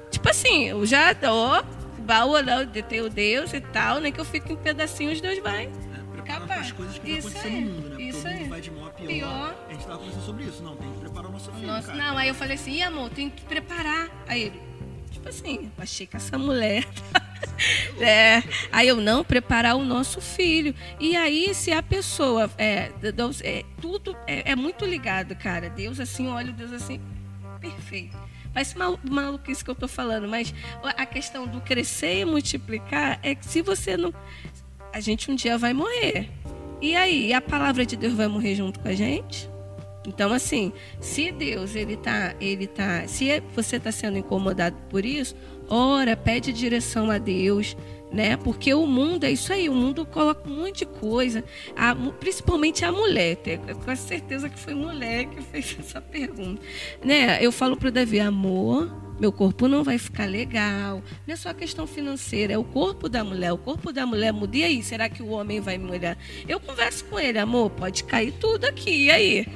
[0.10, 1.64] Tipo assim, eu já, ó,
[2.00, 5.70] baú olhar tem o Deus e tal, nem que eu fique em pedacinhos, Deus vai.
[6.26, 6.60] Capaz.
[6.60, 8.04] as coisas que Isso vai acontecer aí, no mundo, né?
[8.04, 8.50] isso Porque o mundo aí.
[8.50, 9.08] vai de mal a pior.
[9.08, 9.56] Pior.
[9.70, 10.62] A gente tava conversando sobre isso.
[10.62, 11.98] Não, tem que preparar o nosso filho, Nossa, cara.
[12.04, 14.10] não, aí eu falei assim, Ih, amor, tem que preparar.
[14.28, 14.62] Aí ele,
[15.10, 16.86] tipo assim, achei que essa mulher.
[18.00, 18.44] é.
[18.72, 20.74] Aí eu não preparar o nosso filho.
[21.00, 22.50] E aí, se a pessoa.
[22.58, 22.92] É,
[23.44, 25.70] é, tudo é, é muito ligado, cara.
[25.70, 27.00] Deus assim, olha o Deus assim,
[27.60, 28.18] perfeito.
[28.54, 33.36] Parece mal, maluquice que eu tô falando, mas a questão do crescer e multiplicar é
[33.36, 34.14] que se você não.
[34.94, 36.30] A gente um dia vai morrer.
[36.82, 39.50] E aí, a palavra de Deus vai morrer junto com a gente?
[40.08, 40.72] Então, assim,
[41.02, 45.36] se Deus, ele tá, ele tá, se é- você está sendo incomodado por isso,
[45.70, 47.76] ora, pede direção a Deus,
[48.12, 48.38] né?
[48.38, 51.44] Porque o mundo é isso aí, o mundo coloca um monte de coisa,
[51.76, 53.38] a- principalmente a mulher,
[53.84, 56.62] quase certeza que foi mulher que fez essa pergunta,
[57.04, 57.38] né?
[57.44, 58.90] Eu falo pro Davi, amor,
[59.20, 63.24] meu corpo não vai ficar legal, não é só questão financeira, é o corpo da
[63.24, 66.18] mulher, o corpo da mulher muda, e aí, será que o homem vai me olhar?
[66.48, 69.48] Eu converso com ele, amor, pode cair tudo aqui, e aí?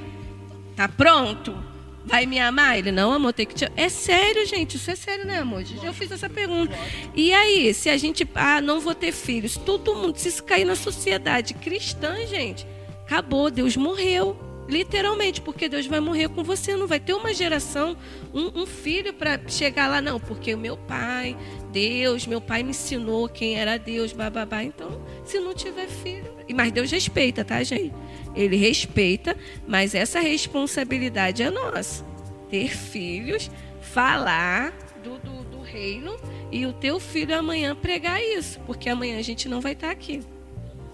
[0.76, 1.71] Tá pronto?
[2.04, 2.78] Vai me amar?
[2.78, 3.72] Ele, não, amor, tem que te...
[3.76, 5.64] É sério, gente, isso é sério, né, amor?
[5.84, 6.76] Eu fiz essa pergunta.
[7.16, 10.66] E aí, se a gente, ah, não vou ter filhos, todo mundo, se isso cair
[10.66, 12.66] na sociedade cristã, gente,
[13.04, 14.38] acabou, Deus morreu.
[14.68, 17.98] Literalmente, porque Deus vai morrer com você, não vai ter uma geração,
[18.34, 21.36] um, um filho para chegar lá, não, porque o meu pai,
[21.74, 24.64] Deus, meu pai me ensinou quem era Deus, bababá.
[24.64, 26.32] Então, se não tiver filho.
[26.56, 27.94] Mas Deus respeita, tá, gente?
[28.36, 29.36] Ele respeita,
[29.68, 32.04] mas essa responsabilidade é nossa.
[32.50, 33.50] Ter filhos,
[33.82, 34.72] falar
[35.04, 36.16] do, do, do reino
[36.52, 40.22] e o teu filho amanhã pregar isso, porque amanhã a gente não vai estar aqui.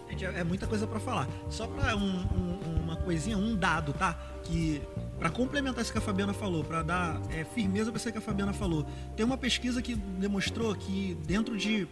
[0.10, 1.28] Gente, é é muita coisa pra falar.
[1.50, 4.18] Só pra um- um- uma coisinha, um dado, tá?
[4.44, 4.82] Que
[5.20, 8.22] Pra complementar isso que a Fabiana falou, pra dar é, firmeza pra isso que a
[8.22, 8.86] Fabiana falou,
[9.16, 11.88] tem uma pesquisa que demonstrou que dentro de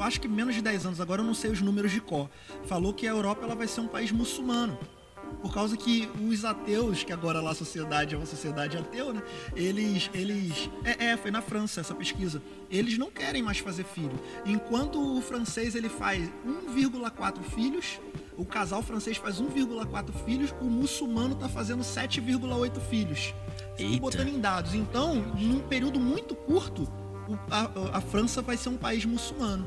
[0.00, 2.30] eu acho que menos de 10 anos, agora eu não sei os números de cor,
[2.64, 4.78] falou que a Europa ela vai ser um país muçulmano.
[5.42, 9.22] Por causa que os ateus, que agora lá a sociedade é uma sociedade ateu, né?
[9.54, 10.10] Eles.
[10.12, 12.42] eles é, é, foi na França essa pesquisa.
[12.68, 14.18] Eles não querem mais fazer filho.
[14.44, 16.28] Enquanto o francês ele faz
[16.74, 18.00] 1,4 filhos,
[18.36, 23.32] o casal francês faz 1,4 filhos, o muçulmano tá fazendo 7,8 filhos.
[23.78, 24.00] Eita.
[24.00, 24.74] botando em dados.
[24.74, 26.90] Então, num período muito curto,
[27.50, 29.66] a, a França vai ser um país muçulmano.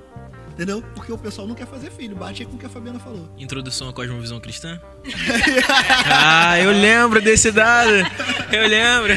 [0.53, 0.83] Entendeu?
[0.93, 2.15] Porque o pessoal não quer fazer filho.
[2.15, 3.27] Bate aí com o que a Fabiana falou.
[3.37, 4.79] Introdução à cosmovisão cristã?
[6.05, 7.91] ah, eu lembro desse dado.
[8.51, 9.13] Eu lembro.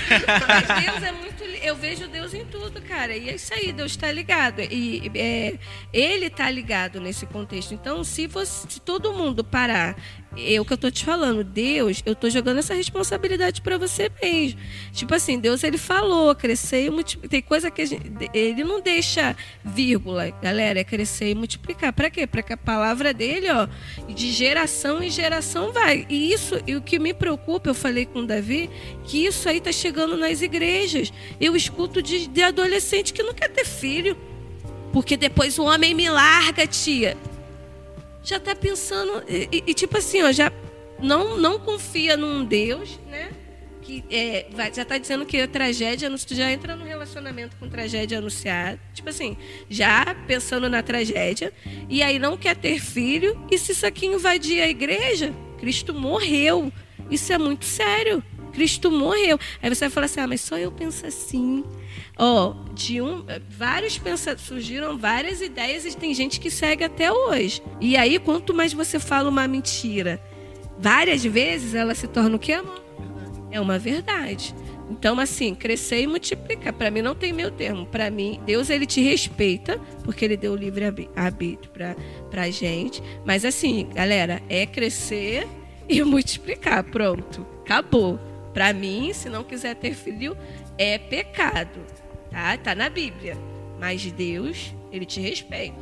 [0.49, 1.27] Mas Deus é muito.
[1.63, 3.15] Eu vejo Deus em tudo, cara.
[3.15, 4.61] E é isso aí, Deus está ligado.
[4.61, 5.59] E é,
[5.93, 7.75] ele está ligado nesse contexto.
[7.75, 9.95] Então, se, você, se todo mundo parar,
[10.37, 14.11] é o que eu tô te falando, Deus, eu tô jogando essa responsabilidade para você
[14.23, 14.61] mesmo.
[14.93, 17.31] Tipo assim, Deus ele falou, crescer e multiplicar.
[17.31, 18.05] Tem coisa que gente,
[18.35, 21.93] ele não deixa vírgula, galera, é crescer e multiplicar.
[21.93, 22.27] Para quê?
[22.27, 23.67] Para que a palavra dele, ó,
[24.13, 26.07] de geração em geração vai.
[26.09, 28.69] E isso, e o que me preocupa, eu falei com o Davi,
[29.05, 31.13] que isso aí tá chegando nas igrejas.
[31.41, 34.17] Eu escuto de, de adolescente que não quer ter filho.
[34.93, 37.17] Porque depois o homem me larga, tia.
[38.27, 39.23] Já tá pensando.
[39.29, 40.53] E, e- tipo assim, ó, já
[41.01, 43.31] não, não confia num Deus, né?
[43.87, 48.19] que é, vai, já tá dizendo que a tragédia, já entra no relacionamento com tragédia
[48.19, 49.37] anunciada, tipo assim,
[49.71, 51.53] já pensando na tragédia,
[51.89, 56.73] e aí não quer ter filho, e se isso aqui invadir a igreja, Cristo morreu.
[57.09, 58.21] Isso é muito sério.
[58.53, 59.39] Cristo morreu.
[59.63, 61.63] Aí você vai falar assim: ah, mas só eu penso assim.
[62.19, 67.13] Ó, oh, de um, vários pensa, surgiram várias ideias e tem gente que segue até
[67.13, 67.63] hoje.
[67.79, 70.21] E aí, quanto mais você fala uma mentira,
[70.79, 72.83] várias vezes ela se torna o que, amor?
[73.51, 74.55] É uma verdade.
[74.91, 76.73] Então, assim, crescer e multiplicar.
[76.73, 77.87] Para mim não tem meu termo.
[77.87, 81.97] Para mim, Deus ele te respeita, porque ele deu o livre arbítrio para
[82.31, 83.03] pra gente.
[83.25, 85.47] Mas assim, galera, é crescer
[85.89, 86.85] e multiplicar.
[86.85, 87.47] Pronto.
[87.63, 88.19] Acabou.
[88.55, 90.37] Para mim, se não quiser ter filho,
[90.79, 91.81] é pecado.
[92.37, 92.55] Tá?
[92.59, 93.35] Tá na Bíblia.
[93.81, 95.75] Mas Deus, ele te respeita.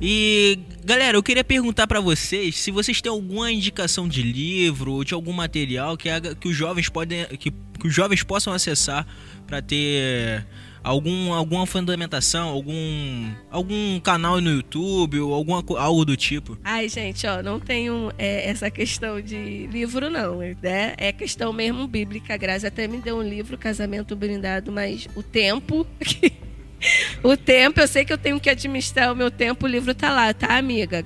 [0.00, 5.04] E galera, eu queria perguntar para vocês se vocês têm alguma indicação de livro ou
[5.04, 6.08] de algum material que,
[6.40, 9.06] que os jovens podem que, que os jovens possam acessar
[9.46, 10.46] para ter
[10.82, 16.58] algum, alguma fundamentação, algum algum canal no YouTube ou alguma algo do tipo.
[16.64, 20.94] Ai, gente, ó, não tenho é, essa questão de livro não, né?
[20.96, 22.34] É questão mesmo bíblica.
[22.34, 25.86] A Grazi até me deu um livro, Casamento Brindado, mas o tempo
[27.22, 30.12] o tempo, eu sei que eu tenho que administrar o meu tempo, o livro tá
[30.12, 31.02] lá, tá, amiga?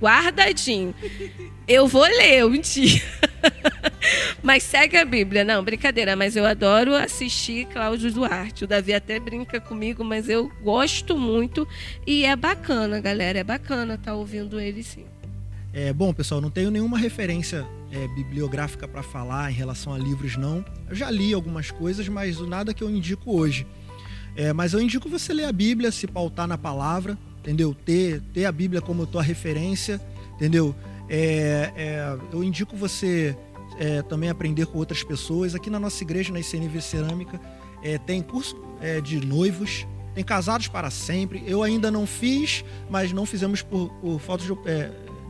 [0.00, 0.94] Guardadinho.
[1.66, 3.00] Eu vou ler um dia.
[4.42, 5.44] mas segue a Bíblia.
[5.44, 8.64] Não, brincadeira, mas eu adoro assistir Cláudio Duarte.
[8.64, 11.66] O Davi até brinca comigo, mas eu gosto muito.
[12.06, 13.38] E é bacana, galera.
[13.38, 15.04] É bacana estar tá ouvindo ele sim.
[15.72, 20.36] É, bom, pessoal, não tenho nenhuma referência é, bibliográfica para falar em relação a livros,
[20.36, 20.64] não.
[20.88, 23.64] Eu já li algumas coisas, mas nada que eu indico hoje.
[24.36, 27.74] É, mas eu indico você ler a Bíblia, se pautar na palavra, entendeu?
[27.74, 30.00] Ter, ter a Bíblia como tua referência,
[30.34, 30.74] entendeu?
[31.08, 33.36] É, é, eu indico você
[33.78, 35.54] é, também aprender com outras pessoas.
[35.54, 37.40] Aqui na nossa igreja, na ICNV Cerâmica,
[37.82, 41.42] é, tem curso é, de noivos, tem casados para sempre.
[41.46, 44.52] Eu ainda não fiz, mas não fizemos por, por falta de,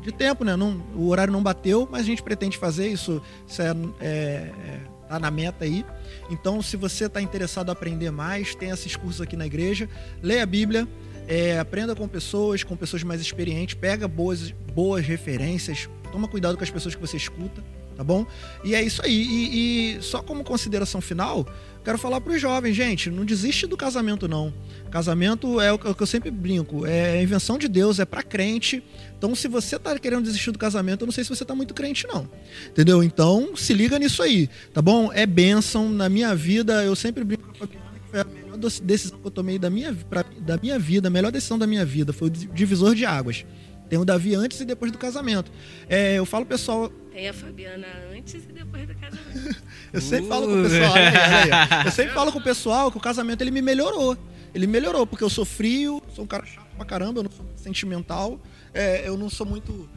[0.02, 0.56] de tempo, né?
[0.56, 3.22] Não, o horário não bateu, mas a gente pretende fazer isso.
[3.46, 5.84] Isso é tá na meta aí.
[6.30, 9.88] Então, se você está interessado em aprender mais, tem esses cursos aqui na igreja.
[10.22, 10.86] Leia a Bíblia,
[11.26, 16.62] é, aprenda com pessoas, com pessoas mais experientes, pega boas, boas referências, toma cuidado com
[16.62, 17.60] as pessoas que você escuta,
[17.96, 18.24] tá bom?
[18.62, 19.20] E é isso aí.
[19.20, 21.44] E, e só como consideração final,
[21.84, 24.52] quero falar para os jovens, gente, não desiste do casamento não.
[24.90, 28.82] Casamento é o que eu sempre brinco, é invenção de Deus, é para crente.
[29.16, 31.74] Então, se você tá querendo desistir do casamento, eu não sei se você tá muito
[31.74, 32.28] crente, não.
[32.68, 33.02] Entendeu?
[33.02, 35.12] Então, se liga nisso aí, tá bom?
[35.12, 35.88] É bênção.
[35.88, 39.26] Na minha vida, eu sempre brinco com a Fabiana que foi a melhor decisão que
[39.26, 42.12] eu tomei da minha, pra, da minha vida, a melhor decisão da minha vida.
[42.12, 43.44] Foi o divisor de águas.
[43.90, 45.52] Tem o Davi antes e depois do casamento.
[45.88, 46.88] É, eu falo pessoal.
[47.12, 49.62] Tem a Fabiana antes e depois do casamento.
[49.92, 50.92] eu sempre falo com o pessoal.
[50.92, 51.86] Olha aí, olha aí.
[51.86, 54.16] Eu sempre falo com o pessoal que o casamento ele me melhorou.
[54.54, 57.44] Ele melhorou, porque eu sou frio, sou um cara chato pra caramba, eu não sou
[57.56, 58.40] sentimental
[58.72, 59.88] é, eu não sou muito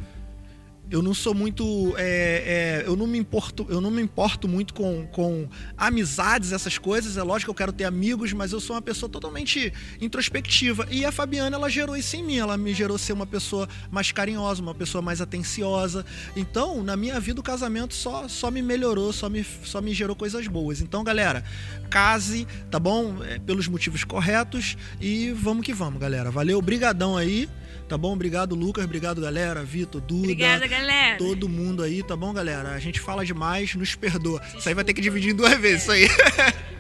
[0.94, 1.96] eu não sou muito.
[1.98, 6.78] É, é, eu, não me importo, eu não me importo muito com, com amizades, essas
[6.78, 7.18] coisas.
[7.18, 10.88] É lógico que eu quero ter amigos, mas eu sou uma pessoa totalmente introspectiva.
[10.92, 12.38] E a Fabiana, ela gerou isso em mim.
[12.38, 16.06] Ela me gerou ser uma pessoa mais carinhosa, uma pessoa mais atenciosa.
[16.36, 20.16] Então, na minha vida, o casamento só, só me melhorou, só me, só me gerou
[20.16, 20.80] coisas boas.
[20.80, 21.44] Então, galera,
[21.90, 23.24] case, tá bom?
[23.24, 24.78] É, pelos motivos corretos.
[25.02, 26.30] E vamos que vamos, galera.
[26.30, 27.50] Valeu, brigadão aí.
[27.94, 28.14] Tá bom?
[28.14, 28.86] Obrigado, Lucas.
[28.86, 29.64] Obrigado, galera.
[29.64, 30.24] Vitor, Duda.
[30.24, 31.16] Obrigada, galera.
[31.16, 32.70] Todo mundo aí, tá bom, galera?
[32.70, 34.40] A gente fala demais, nos perdoa.
[34.40, 34.58] Desculpa.
[34.58, 36.08] Isso aí vai ter que dividir em duas vezes, isso aí.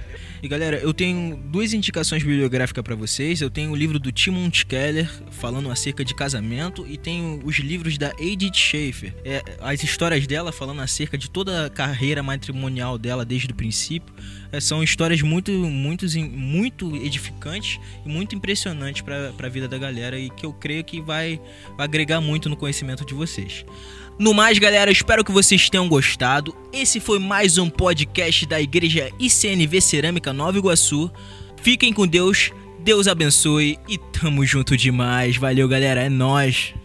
[0.44, 3.40] E galera, eu tenho duas indicações bibliográficas para vocês.
[3.40, 7.98] Eu tenho o livro do Timon Keller falando acerca de casamento e tenho os livros
[7.98, 9.16] da Edith Schaefer.
[9.24, 14.14] É, as histórias dela falando acerca de toda a carreira matrimonial dela desde o princípio.
[14.54, 20.18] É, são histórias muito, muito, muito edificantes e muito impressionantes para a vida da galera
[20.20, 21.42] e que eu creio que vai,
[21.76, 23.66] vai agregar muito no conhecimento de vocês.
[24.20, 26.56] No mais, galera, espero que vocês tenham gostado.
[26.72, 31.12] Esse foi mais um podcast da Igreja ICNV Cerâmica Nova Iguaçu.
[31.64, 35.36] Fiquem com Deus, Deus abençoe e tamo junto demais.
[35.36, 36.76] Valeu, galera, é nós.